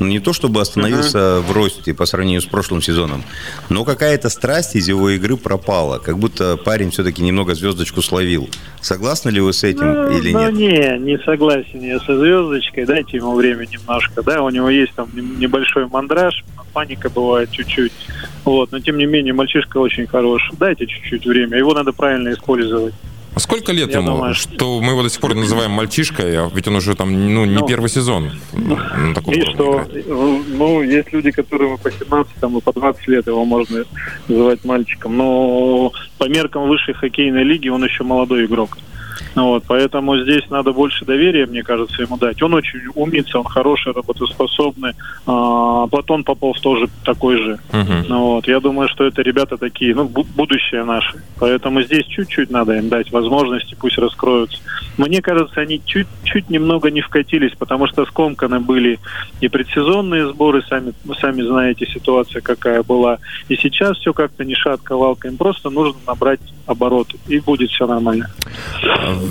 не 0.00 0.20
то 0.20 0.32
чтобы 0.32 0.60
остановился 0.60 1.18
uh-huh. 1.18 1.40
в 1.40 1.52
росте 1.52 1.94
по 1.94 2.06
сравнению 2.06 2.40
с 2.40 2.46
прошлым 2.46 2.82
сезоном, 2.82 3.22
но 3.68 3.84
какая-то 3.84 4.28
страсть 4.28 4.74
из 4.76 4.88
его 4.88 5.10
игры 5.10 5.36
пропала. 5.36 5.98
Как 5.98 6.18
будто 6.18 6.56
парень 6.56 6.90
все-таки 6.90 7.22
немного 7.22 7.54
звездочку 7.54 8.02
словил. 8.02 8.48
Согласны 8.80 9.30
ли 9.30 9.40
вы 9.40 9.52
с 9.52 9.64
этим 9.64 9.92
ну, 9.92 10.18
или 10.18 10.32
ну, 10.32 10.50
нет? 10.50 10.98
Не, 11.00 11.12
не 11.12 11.18
согласен 11.18 11.80
я 11.80 11.98
со 12.00 12.18
звездочкой. 12.18 12.84
Дайте 12.84 13.18
ему 13.18 13.34
время 13.34 13.66
немножко. 13.66 14.22
Да, 14.22 14.42
у 14.42 14.50
него 14.50 14.70
есть 14.70 14.94
там 14.94 15.08
небольшой 15.14 15.86
мандраж, 15.86 16.44
паника 16.72 17.10
бывает 17.10 17.50
чуть-чуть. 17.50 17.92
Вот, 18.44 18.72
но 18.72 18.80
тем 18.80 18.98
не 18.98 19.06
менее, 19.06 19.32
мальчишка 19.32 19.78
очень 19.78 20.06
хорош. 20.06 20.50
Дайте 20.58 20.86
чуть-чуть 20.86 21.26
время. 21.26 21.58
Его 21.58 21.74
надо 21.74 21.92
правильно 21.92 22.32
использовать. 22.32 22.94
А 23.34 23.40
сколько 23.40 23.72
лет 23.72 23.90
Я 23.90 23.98
ему, 23.98 24.08
думаю, 24.08 24.34
что 24.34 24.80
мы 24.80 24.92
его 24.92 25.02
до 25.02 25.08
сих 25.08 25.20
пор 25.20 25.34
называем 25.34 25.70
мальчишкой, 25.70 26.36
а 26.36 26.50
ведь 26.54 26.68
он 26.68 26.76
уже 26.76 26.94
там, 26.94 27.12
ну, 27.12 27.46
не 27.46 27.54
ну, 27.54 27.66
первый 27.66 27.88
сезон 27.88 28.32
ну, 28.52 28.76
и 29.32 29.42
что, 29.42 29.86
ну, 30.48 30.82
есть 30.82 31.12
люди, 31.12 31.30
которым 31.30 31.78
по 31.78 31.90
17, 31.90 32.34
там, 32.40 32.58
и 32.58 32.60
по 32.60 32.72
20 32.72 33.08
лет 33.08 33.26
его 33.26 33.44
можно 33.46 33.84
называть 34.28 34.64
мальчиком, 34.64 35.16
но 35.16 35.92
по 36.18 36.28
меркам 36.28 36.68
высшей 36.68 36.94
хоккейной 36.94 37.44
лиги 37.44 37.68
он 37.68 37.84
еще 37.84 38.04
молодой 38.04 38.44
игрок. 38.44 38.76
Вот, 39.34 39.64
поэтому 39.66 40.18
здесь 40.18 40.48
надо 40.50 40.72
больше 40.72 41.04
доверия, 41.04 41.46
мне 41.46 41.62
кажется, 41.62 42.02
ему 42.02 42.18
дать. 42.18 42.42
Он 42.42 42.54
очень 42.54 42.80
умница, 42.94 43.38
он 43.38 43.44
хороший, 43.44 43.92
работоспособный. 43.92 44.92
А, 45.26 45.86
Платон 45.86 46.24
Попов 46.24 46.60
тоже 46.60 46.88
такой 47.04 47.38
же. 47.38 47.58
Uh-huh. 47.70 48.06
Вот, 48.08 48.46
я 48.46 48.60
думаю, 48.60 48.88
что 48.88 49.04
это 49.04 49.22
ребята 49.22 49.56
такие, 49.56 49.94
ну, 49.94 50.04
будущее 50.04 50.84
наше. 50.84 51.22
Поэтому 51.38 51.82
здесь 51.82 52.04
чуть-чуть 52.06 52.50
надо 52.50 52.76
им 52.76 52.88
дать 52.88 53.10
возможности, 53.10 53.76
пусть 53.78 53.98
раскроются. 53.98 54.58
Мне 54.98 55.22
кажется, 55.22 55.60
они 55.60 55.80
чуть-чуть 55.84 56.50
немного 56.50 56.90
не 56.90 57.00
вкатились, 57.00 57.52
потому 57.58 57.86
что 57.86 58.04
скомканы 58.04 58.60
были 58.60 58.98
и 59.40 59.48
предсезонные 59.48 60.28
сборы, 60.28 60.62
сами, 60.68 60.92
сами 61.20 61.42
знаете, 61.42 61.86
ситуация 61.86 62.42
какая 62.42 62.82
была. 62.82 63.18
И 63.48 63.56
сейчас 63.56 63.96
все 63.96 64.12
как-то 64.12 64.44
не 64.44 64.54
шатко 64.54 64.96
валка. 64.96 65.28
Им 65.28 65.36
просто 65.36 65.70
нужно 65.70 65.98
набрать 66.06 66.40
обороты, 66.66 67.18
и 67.28 67.40
будет 67.40 67.70
все 67.70 67.86
нормально. 67.86 68.30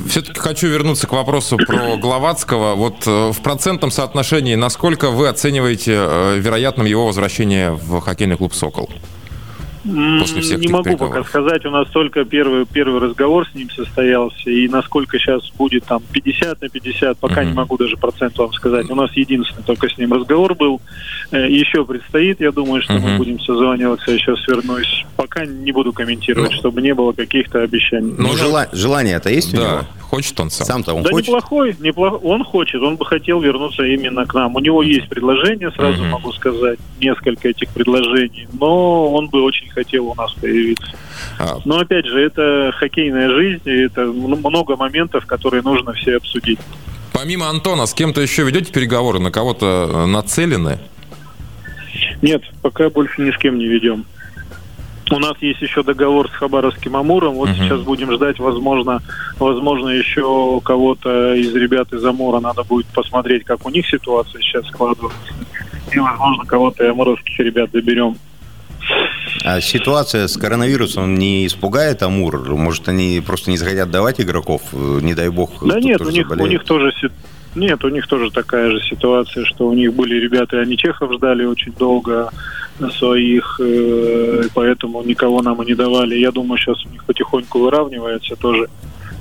Все-таки 0.08 0.40
хочу 0.40 0.68
вернуться 0.68 1.08
к 1.08 1.14
вопросу 1.14 1.58
про 1.58 1.98
Гловацкого. 1.98 2.76
Вот 2.76 3.08
э, 3.08 3.32
в 3.32 3.42
процентном 3.42 3.92
соотношении, 3.92 4.56
насколько 4.56 5.10
вы 5.12 5.28
оцениваете 5.28 5.94
э, 5.96 6.38
вероятным 6.40 6.86
его 6.86 7.06
возвращение 7.08 7.72
в 7.72 8.00
хоккейный 8.02 8.38
клуб 8.38 8.54
«Сокол»? 8.54 8.90
После 9.84 10.42
всех 10.42 10.60
не 10.60 10.68
могу 10.68 10.96
пока 10.96 11.24
сказать, 11.24 11.66
у 11.66 11.72
нас 11.72 11.88
только 11.90 12.24
первый, 12.24 12.66
первый 12.66 13.02
разговор 13.02 13.48
с 13.50 13.56
ним 13.56 13.70
состоялся, 13.72 14.50
и 14.50 14.68
насколько 14.68 15.18
сейчас 15.18 15.50
будет 15.58 15.86
там 15.86 16.04
50 16.12 16.62
на 16.62 16.70
50, 16.70 17.18
пока 17.18 17.42
uh-huh. 17.42 17.48
не 17.48 17.54
могу 17.54 17.78
даже 17.78 17.98
процент 17.98 18.38
вам 18.38 18.54
сказать. 18.54 18.90
У 18.90 18.96
нас 18.96 19.12
единственный 19.14 19.64
только 19.64 19.90
с 19.90 19.98
ним 19.98 20.14
разговор 20.14 20.54
был. 20.56 20.82
Э, 21.32 21.50
еще 21.50 21.84
предстоит, 21.84 22.42
я 22.42 22.52
думаю, 22.52 22.82
что 22.84 22.94
uh-huh. 22.94 23.12
мы 23.12 23.18
будем 23.18 23.40
созваниваться, 23.40 24.12
я 24.12 24.18
сейчас 24.18 24.48
вернусь. 24.48 25.06
Пока 25.16 25.46
не 25.46 25.72
буду 25.72 25.94
комментировать, 25.94 26.52
uh-huh. 26.52 26.58
чтобы 26.58 26.82
не 26.82 26.94
было 26.94 27.14
каких-то 27.14 27.64
обещаний. 27.64 28.14
Ну, 28.18 28.36
жела- 28.36 28.70
желание-то 28.72 29.30
есть 29.30 29.54
да. 29.54 29.60
у 29.60 29.64
него? 29.64 29.86
Хочет 30.02 30.40
он 30.42 30.50
сам? 30.50 30.68
Сам-то 30.68 30.94
он 30.94 31.04
да 31.04 31.10
хочет? 31.10 31.30
неплохой, 31.30 31.76
неплохой. 31.80 32.20
Он 32.22 32.44
хочет, 32.44 32.82
он 32.82 32.98
бы 32.98 33.06
хотел 33.06 33.40
вернуться 33.40 33.84
именно 33.84 34.26
к 34.26 34.34
нам. 34.34 34.54
У 34.56 34.60
него 34.60 34.84
есть 34.84 35.08
предложение, 35.08 35.72
сразу 35.72 36.04
uh-huh. 36.04 36.10
могу 36.10 36.34
сказать, 36.34 36.80
несколько 37.00 37.50
этих 37.50 37.70
предложений, 37.70 38.50
но 38.54 39.12
он 39.12 39.30
бы 39.30 39.42
очень 39.42 39.71
хотел 39.72 40.08
у 40.08 40.16
нас 40.16 40.34
появиться. 40.34 40.92
А... 41.40 41.58
Но 41.66 41.80
опять 41.80 42.06
же, 42.06 42.20
это 42.20 42.72
хоккейная 42.78 43.30
жизнь, 43.30 43.64
и 43.66 43.86
это 43.86 44.06
много 44.06 44.76
моментов, 44.76 45.26
которые 45.26 45.64
нужно 45.64 45.94
все 45.94 46.18
обсудить. 46.18 46.60
Помимо 47.14 47.50
Антона, 47.50 47.86
с 47.86 47.94
кем-то 47.94 48.22
еще 48.22 48.44
ведете 48.44 48.72
переговоры, 48.72 49.20
на 49.20 49.32
кого-то 49.32 49.90
э, 49.92 50.06
нацелены? 50.06 50.80
Нет, 52.22 52.44
пока 52.62 52.90
больше 52.90 53.22
ни 53.22 53.32
с 53.32 53.38
кем 53.38 53.58
не 53.58 53.68
ведем. 53.68 54.06
У 55.12 55.20
нас 55.20 55.34
есть 55.42 55.62
еще 55.62 55.84
договор 55.84 56.30
с 56.30 56.32
Хабаровским 56.32 56.96
Амуром. 56.96 57.34
Вот 57.34 57.50
uh-huh. 57.50 57.58
сейчас 57.58 57.82
будем 57.82 58.14
ждать, 58.14 58.40
возможно, 58.40 59.02
возможно, 59.40 59.90
еще 59.90 60.62
кого-то 60.64 61.34
из 61.36 61.54
ребят 61.54 61.92
из 61.92 62.04
Амура 62.06 62.40
надо 62.40 62.64
будет 62.64 62.88
посмотреть, 62.88 63.44
как 63.44 63.66
у 63.66 63.70
них 63.70 63.86
ситуация 63.88 64.42
сейчас 64.42 64.66
складывается. 64.68 65.34
И, 65.92 66.00
возможно, 66.00 66.46
кого-то 66.46 66.90
амуровских 66.90 67.38
ребят 67.40 67.72
доберем. 67.72 68.16
А 69.44 69.62
ситуация 69.62 70.28
с 70.28 70.38
коронавирусом 70.38 71.16
не 71.16 71.46
испугает 71.46 72.04
Амур? 72.04 72.50
Может, 72.56 72.90
они 72.90 73.22
просто 73.26 73.50
не 73.50 73.58
захотят 73.58 73.90
давать 73.90 74.22
игроков? 74.22 74.62
Не 74.74 75.14
дай 75.14 75.30
бог. 75.30 75.66
Да 75.66 75.80
нет, 75.80 76.02
у 76.02 76.10
них, 76.10 76.30
у 76.30 76.46
них 76.46 76.64
тоже 76.64 76.92
Нет, 77.56 77.84
у 77.84 77.90
них 77.90 78.08
тоже 78.08 78.30
такая 78.32 78.72
же 78.72 78.82
ситуация, 78.82 79.46
что 79.46 79.68
у 79.68 79.74
них 79.74 79.94
были 79.94 80.16
ребята, 80.16 80.60
они 80.60 80.78
чехов 80.78 81.14
ждали 81.14 81.46
очень 81.46 81.74
долго 81.74 82.32
своих, 82.98 83.60
э, 83.64 84.44
поэтому 84.54 85.04
никого 85.04 85.42
нам 85.42 85.62
и 85.62 85.66
не 85.66 85.76
давали. 85.76 86.16
Я 86.16 86.32
думаю, 86.32 86.58
сейчас 86.58 86.84
у 86.86 86.90
них 86.90 87.04
потихоньку 87.04 87.60
выравнивается 87.60 88.36
тоже 88.36 88.70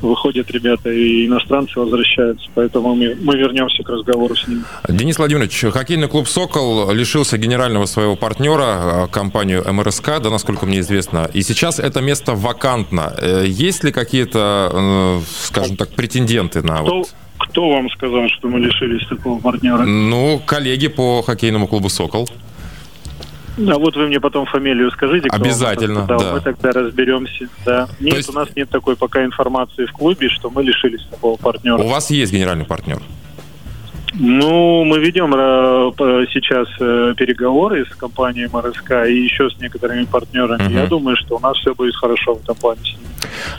выходят 0.02 0.50
ребята 0.50 0.90
и 0.90 1.26
иностранцы 1.26 1.78
возвращаются. 1.78 2.48
Поэтому 2.54 2.94
мы, 2.94 3.16
мы 3.20 3.36
вернемся 3.36 3.82
к 3.82 3.88
разговору 3.88 4.34
с 4.34 4.46
ними. 4.46 4.62
Денис 4.88 5.18
Владимирович, 5.18 5.64
хоккейный 5.72 6.08
клуб 6.08 6.28
«Сокол» 6.28 6.90
лишился 6.92 7.38
генерального 7.38 7.86
своего 7.86 8.16
партнера, 8.16 9.04
э, 9.04 9.08
компанию 9.08 9.64
МРСК, 9.72 10.20
да, 10.22 10.30
насколько 10.30 10.66
мне 10.66 10.80
известно. 10.80 11.30
И 11.32 11.42
сейчас 11.42 11.78
это 11.78 12.00
место 12.00 12.34
вакантно. 12.34 13.14
Э, 13.18 13.44
есть 13.46 13.84
ли 13.84 13.92
какие-то, 13.92 14.70
э, 14.72 15.20
скажем 15.42 15.76
так, 15.76 15.90
претенденты 15.90 16.62
на... 16.62 16.82
Кто, 16.82 16.98
вот... 16.98 17.14
кто 17.38 17.70
вам 17.70 17.88
сказал, 17.90 18.28
что 18.28 18.48
мы 18.48 18.60
лишились 18.60 19.06
такого 19.08 19.40
партнера? 19.40 19.84
Ну, 19.84 20.40
коллеги 20.44 20.88
по 20.88 21.22
хоккейному 21.22 21.66
клубу 21.66 21.88
«Сокол». 21.88 22.28
А 23.68 23.78
вот 23.78 23.96
вы 23.96 24.06
мне 24.06 24.20
потом 24.20 24.46
фамилию 24.46 24.90
скажите. 24.90 25.28
Обязательно, 25.30 26.06
да. 26.06 26.34
Мы 26.34 26.40
тогда 26.40 26.70
разберемся. 26.72 27.48
Да. 27.64 27.88
Нет, 28.00 28.16
есть... 28.16 28.28
у 28.28 28.32
нас 28.32 28.48
нет 28.56 28.70
такой 28.70 28.96
пока 28.96 29.24
информации 29.24 29.86
в 29.86 29.92
клубе, 29.92 30.28
что 30.28 30.50
мы 30.50 30.62
лишились 30.62 31.04
такого 31.10 31.36
партнера. 31.36 31.78
У 31.78 31.88
вас 31.88 32.10
есть 32.10 32.32
генеральный 32.32 32.64
партнер? 32.64 33.00
Ну, 34.14 34.84
мы 34.84 34.98
ведем 34.98 35.32
э, 35.34 36.26
сейчас 36.32 36.68
э, 36.80 37.14
переговоры 37.16 37.86
с 37.86 37.94
компанией 37.94 38.48
МРСК 38.52 39.06
и 39.08 39.22
еще 39.22 39.48
с 39.50 39.58
некоторыми 39.60 40.04
партнерами. 40.04 40.66
Угу. 40.66 40.72
Я 40.72 40.86
думаю, 40.86 41.16
что 41.16 41.36
у 41.36 41.40
нас 41.40 41.56
все 41.58 41.74
будет 41.74 41.94
хорошо 41.94 42.34
в 42.34 42.42
этом 42.42 42.56
плане. 42.56 42.80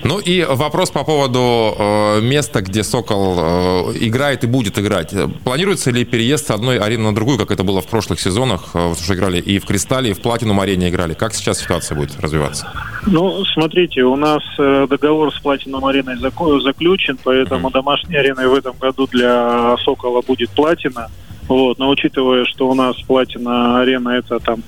Ну 0.03 0.19
и 0.19 0.43
вопрос 0.43 0.91
по 0.91 1.03
поводу 1.03 1.75
э, 1.77 2.21
места, 2.21 2.61
где 2.61 2.83
«Сокол» 2.83 3.91
играет 3.93 4.43
и 4.43 4.47
будет 4.47 4.77
играть. 4.77 5.13
Планируется 5.43 5.91
ли 5.91 6.03
переезд 6.03 6.47
с 6.47 6.51
одной 6.51 6.79
арены 6.79 7.05
на 7.05 7.15
другую, 7.15 7.37
как 7.37 7.51
это 7.51 7.63
было 7.63 7.81
в 7.81 7.87
прошлых 7.87 8.19
сезонах? 8.19 8.73
Вот 8.73 8.99
уже 8.99 9.13
играли 9.13 9.39
и 9.39 9.59
в 9.59 9.65
«Кристалле», 9.65 10.11
и 10.11 10.13
в 10.13 10.21
«Платинум-арене» 10.21 10.89
играли. 10.89 11.13
Как 11.13 11.33
сейчас 11.33 11.59
ситуация 11.59 11.95
будет 11.95 12.19
развиваться? 12.19 12.67
Ну, 13.07 13.43
смотрите, 13.45 14.03
у 14.03 14.15
нас 14.15 14.43
договор 14.57 15.33
с 15.33 15.39
«Платинум-ареной» 15.39 16.17
заключен, 16.17 17.17
поэтому 17.23 17.69
mm-hmm. 17.69 17.73
домашней 17.73 18.17
ареной 18.17 18.47
в 18.47 18.53
этом 18.53 18.75
году 18.77 19.07
для 19.07 19.75
«Сокола» 19.85 20.21
будет 20.21 20.40
«Платина». 20.49 21.09
Вот, 21.47 21.79
но 21.79 21.89
учитывая, 21.89 22.45
что 22.45 22.69
у 22.69 22.73
нас 22.73 22.95
«Платина-арена»— 23.01 24.09
это 24.09 24.39
там 24.39 24.63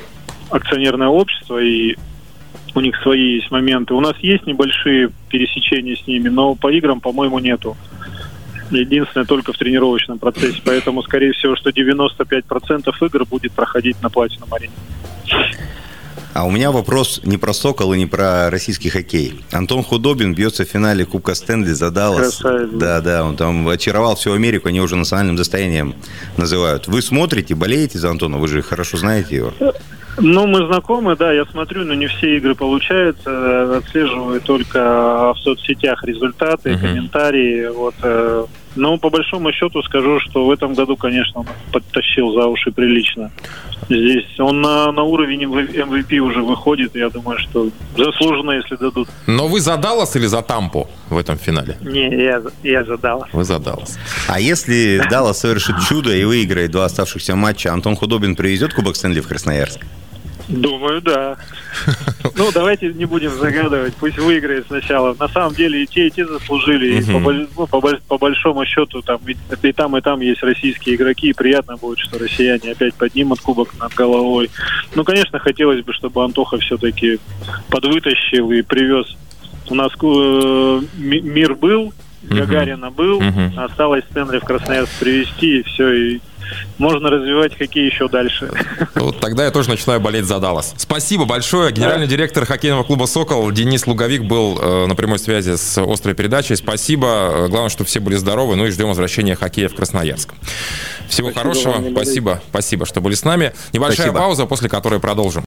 акционерное 0.50 1.08
общество, 1.08 1.58
и 1.58 1.96
у 2.76 2.80
них 2.82 2.96
свои 3.02 3.36
есть 3.36 3.52
моменты. 3.52 3.94
У 3.94 4.00
нас 4.00 4.18
есть 4.20 4.46
небольшие 4.46 5.12
пересечения 5.30 5.96
с 5.96 6.08
ними, 6.08 6.30
но 6.30 6.56
по 6.56 6.72
играм, 6.72 7.00
по-моему, 7.00 7.40
нету. 7.40 7.78
Единственное, 8.72 9.26
только 9.26 9.54
в 9.54 9.58
тренировочном 9.58 10.18
процессе. 10.18 10.62
Поэтому, 10.66 11.04
скорее 11.04 11.34
всего, 11.34 11.56
что 11.56 11.70
95% 11.70 12.92
игр 13.02 13.26
будет 13.26 13.52
проходить 13.52 14.02
на 14.02 14.10
платином 14.10 14.52
арене. 14.54 14.74
А 16.34 16.46
у 16.46 16.52
меня 16.52 16.72
вопрос 16.72 17.22
не 17.24 17.38
про 17.38 17.54
«Сокол» 17.54 17.94
и 17.94 17.98
не 17.98 18.08
про 18.08 18.50
российский 18.50 18.90
хоккей. 18.90 19.44
Антон 19.52 19.84
Худобин 19.84 20.34
бьется 20.34 20.66
в 20.66 20.68
финале 20.68 21.06
Кубка 21.06 21.36
Стэнли 21.36 21.72
за 21.72 21.92
Даллас. 21.92 22.40
Красавец. 22.40 22.70
Да, 22.74 23.02
да, 23.02 23.24
он 23.24 23.36
там 23.36 23.68
очаровал 23.68 24.16
всю 24.16 24.34
Америку, 24.34 24.68
они 24.68 24.82
уже 24.82 24.96
национальным 24.96 25.36
достоянием 25.36 25.94
называют. 26.38 26.88
Вы 26.88 27.04
смотрите, 27.04 27.54
болеете 27.54 28.00
за 28.00 28.10
Антона, 28.10 28.38
вы 28.38 28.48
же 28.48 28.64
хорошо 28.64 28.98
знаете 28.98 29.36
его. 29.36 29.54
Ну, 30.18 30.48
мы 30.48 30.66
знакомы, 30.68 31.16
да, 31.16 31.32
я 31.32 31.46
смотрю, 31.46 31.86
но 31.86 31.94
не 31.94 32.08
все 32.08 32.38
игры 32.38 32.56
получаются. 32.56 33.78
Отслеживаю 33.78 34.42
только 34.42 35.34
в 35.34 35.40
соцсетях 35.40 36.04
результаты, 36.04 36.72
uh-huh. 36.72 36.80
комментарии. 36.80 37.68
Вот, 37.68 37.96
но 38.76 38.98
по 38.98 39.10
большому 39.10 39.52
счету 39.52 39.82
скажу, 39.84 40.20
что 40.20 40.46
в 40.46 40.52
этом 40.52 40.74
году, 40.74 40.96
конечно, 40.96 41.42
он 41.42 41.48
подтащил 41.72 42.32
за 42.34 42.48
уши 42.48 42.72
прилично. 42.72 43.32
Здесь 43.90 44.40
он 44.40 44.62
на, 44.62 44.92
на 44.92 45.04
уровень 45.04 45.44
MVP 45.44 46.18
уже 46.20 46.42
выходит, 46.42 46.96
я 46.96 47.10
думаю, 47.10 47.38
что 47.40 47.70
заслуженно, 47.98 48.52
если 48.52 48.76
дадут. 48.76 49.10
Но 49.28 49.48
вы 49.48 49.60
за 49.60 49.78
Даллас 49.78 50.16
или 50.16 50.26
за 50.26 50.42
Тампу 50.42 50.88
в 51.10 51.18
этом 51.18 51.38
финале? 51.38 51.78
Не, 51.82 52.10
я, 52.10 52.42
я 52.64 52.84
за 52.84 52.98
Даллас. 52.98 53.30
Вы 53.34 53.44
за 53.44 53.60
Даллас. 53.60 54.00
А 54.28 54.40
если 54.40 55.02
Даллас 55.10 55.40
совершит 55.40 55.76
чудо 55.88 56.16
и 56.16 56.24
выиграет 56.24 56.72
два 56.72 56.86
оставшихся 56.86 57.36
матча, 57.36 57.72
Антон 57.74 57.96
Худобин 57.96 58.36
привезет 58.36 58.74
Кубок 58.74 58.96
Стэнли 58.96 59.20
в 59.20 59.28
Красноярск? 59.28 59.82
Думаю, 60.48 61.02
да. 61.02 61.38
Ну, 62.36 62.50
давайте 62.52 62.88
не 62.94 63.06
будем 63.06 63.30
загадывать, 63.32 63.94
пусть 63.96 64.18
выиграет 64.18 64.66
сначала. 64.68 65.16
На 65.20 65.28
самом 65.28 65.54
деле 65.54 65.84
и 65.84 65.88
те, 65.88 66.08
и 66.08 66.10
те 66.10 66.26
заслужили. 66.26 67.00
И 67.00 67.04
по, 67.04 67.20
ну, 67.20 67.68
по, 67.68 67.98
по 68.08 68.18
большому 68.18 68.66
счету, 68.66 69.02
там 69.02 69.20
и, 69.28 69.36
и 69.62 69.72
там, 69.72 69.96
и 69.98 70.02
там 70.02 70.20
есть 70.22 70.42
российские 70.42 70.96
игроки, 70.96 71.30
и 71.30 71.34
приятно 71.34 71.76
будет, 71.78 72.00
что 72.00 72.18
россияне 72.18 72.72
опять 72.72 72.96
поднимут 72.96 73.42
кубок 73.42 73.78
над 73.78 73.94
головой. 73.94 74.50
Ну, 74.96 75.04
конечно, 75.04 75.38
хотелось 75.38 75.84
бы, 75.84 75.94
чтобы 75.94 76.24
Антоха 76.24 76.58
все-таки 76.58 77.20
подвытащил 77.70 78.52
и 78.52 78.62
привез. 78.62 79.16
У 79.70 79.76
нас 79.76 79.92
э, 80.02 80.82
мир 80.96 81.56
был, 81.56 81.94
Гагарина 82.24 82.90
был, 82.90 83.22
осталось 83.58 84.06
Стэнли 84.10 84.40
в 84.40 84.46
Красноярск 84.46 84.92
привезти, 85.00 85.60
и 85.60 85.64
все, 85.64 85.94
и 85.94 86.22
можно 86.78 87.10
развивать 87.10 87.58
хоккей 87.58 87.86
еще 87.86 88.08
дальше. 88.08 88.52
Вот 88.96 89.20
тогда 89.20 89.44
я 89.46 89.52
тоже 89.52 89.70
начинаю 89.70 90.00
болеть 90.00 90.26
за 90.26 90.40
Даллас. 90.40 90.74
Спасибо 90.78 91.26
большое. 91.26 91.72
Генеральный 91.72 92.08
да. 92.08 92.12
директор 92.12 92.46
хоккейного 92.46 92.84
клуба 92.84 93.06
«Сокол» 93.06 93.52
Денис 93.52 93.86
Луговик 93.88 94.24
был 94.24 94.60
э, 94.62 94.86
на 94.86 94.96
прямой 94.96 95.20
связи 95.20 95.56
с 95.56 95.78
«Острой 95.78 96.16
передачей». 96.16 96.56
Спасибо. 96.56 97.48
Главное, 97.50 97.70
чтобы 97.70 97.88
все 97.90 98.00
были 98.00 98.16
здоровы. 98.16 98.56
Ну 98.56 98.66
и 98.66 98.72
ждем 98.72 98.88
возвращения 98.88 99.36
хоккея 99.36 99.68
в 99.68 99.76
Красноярск. 99.76 100.34
Всего 101.08 101.32
спасибо 101.32 101.34
хорошего. 101.34 101.92
Спасибо. 101.92 102.42
Спасибо, 102.50 102.86
что 102.86 103.02
были 103.02 103.16
с 103.16 103.24
нами. 103.24 103.54
Небольшая 103.74 104.08
спасибо. 104.08 104.20
пауза, 104.20 104.46
после 104.46 104.70
которой 104.70 105.00
продолжим. 105.00 105.42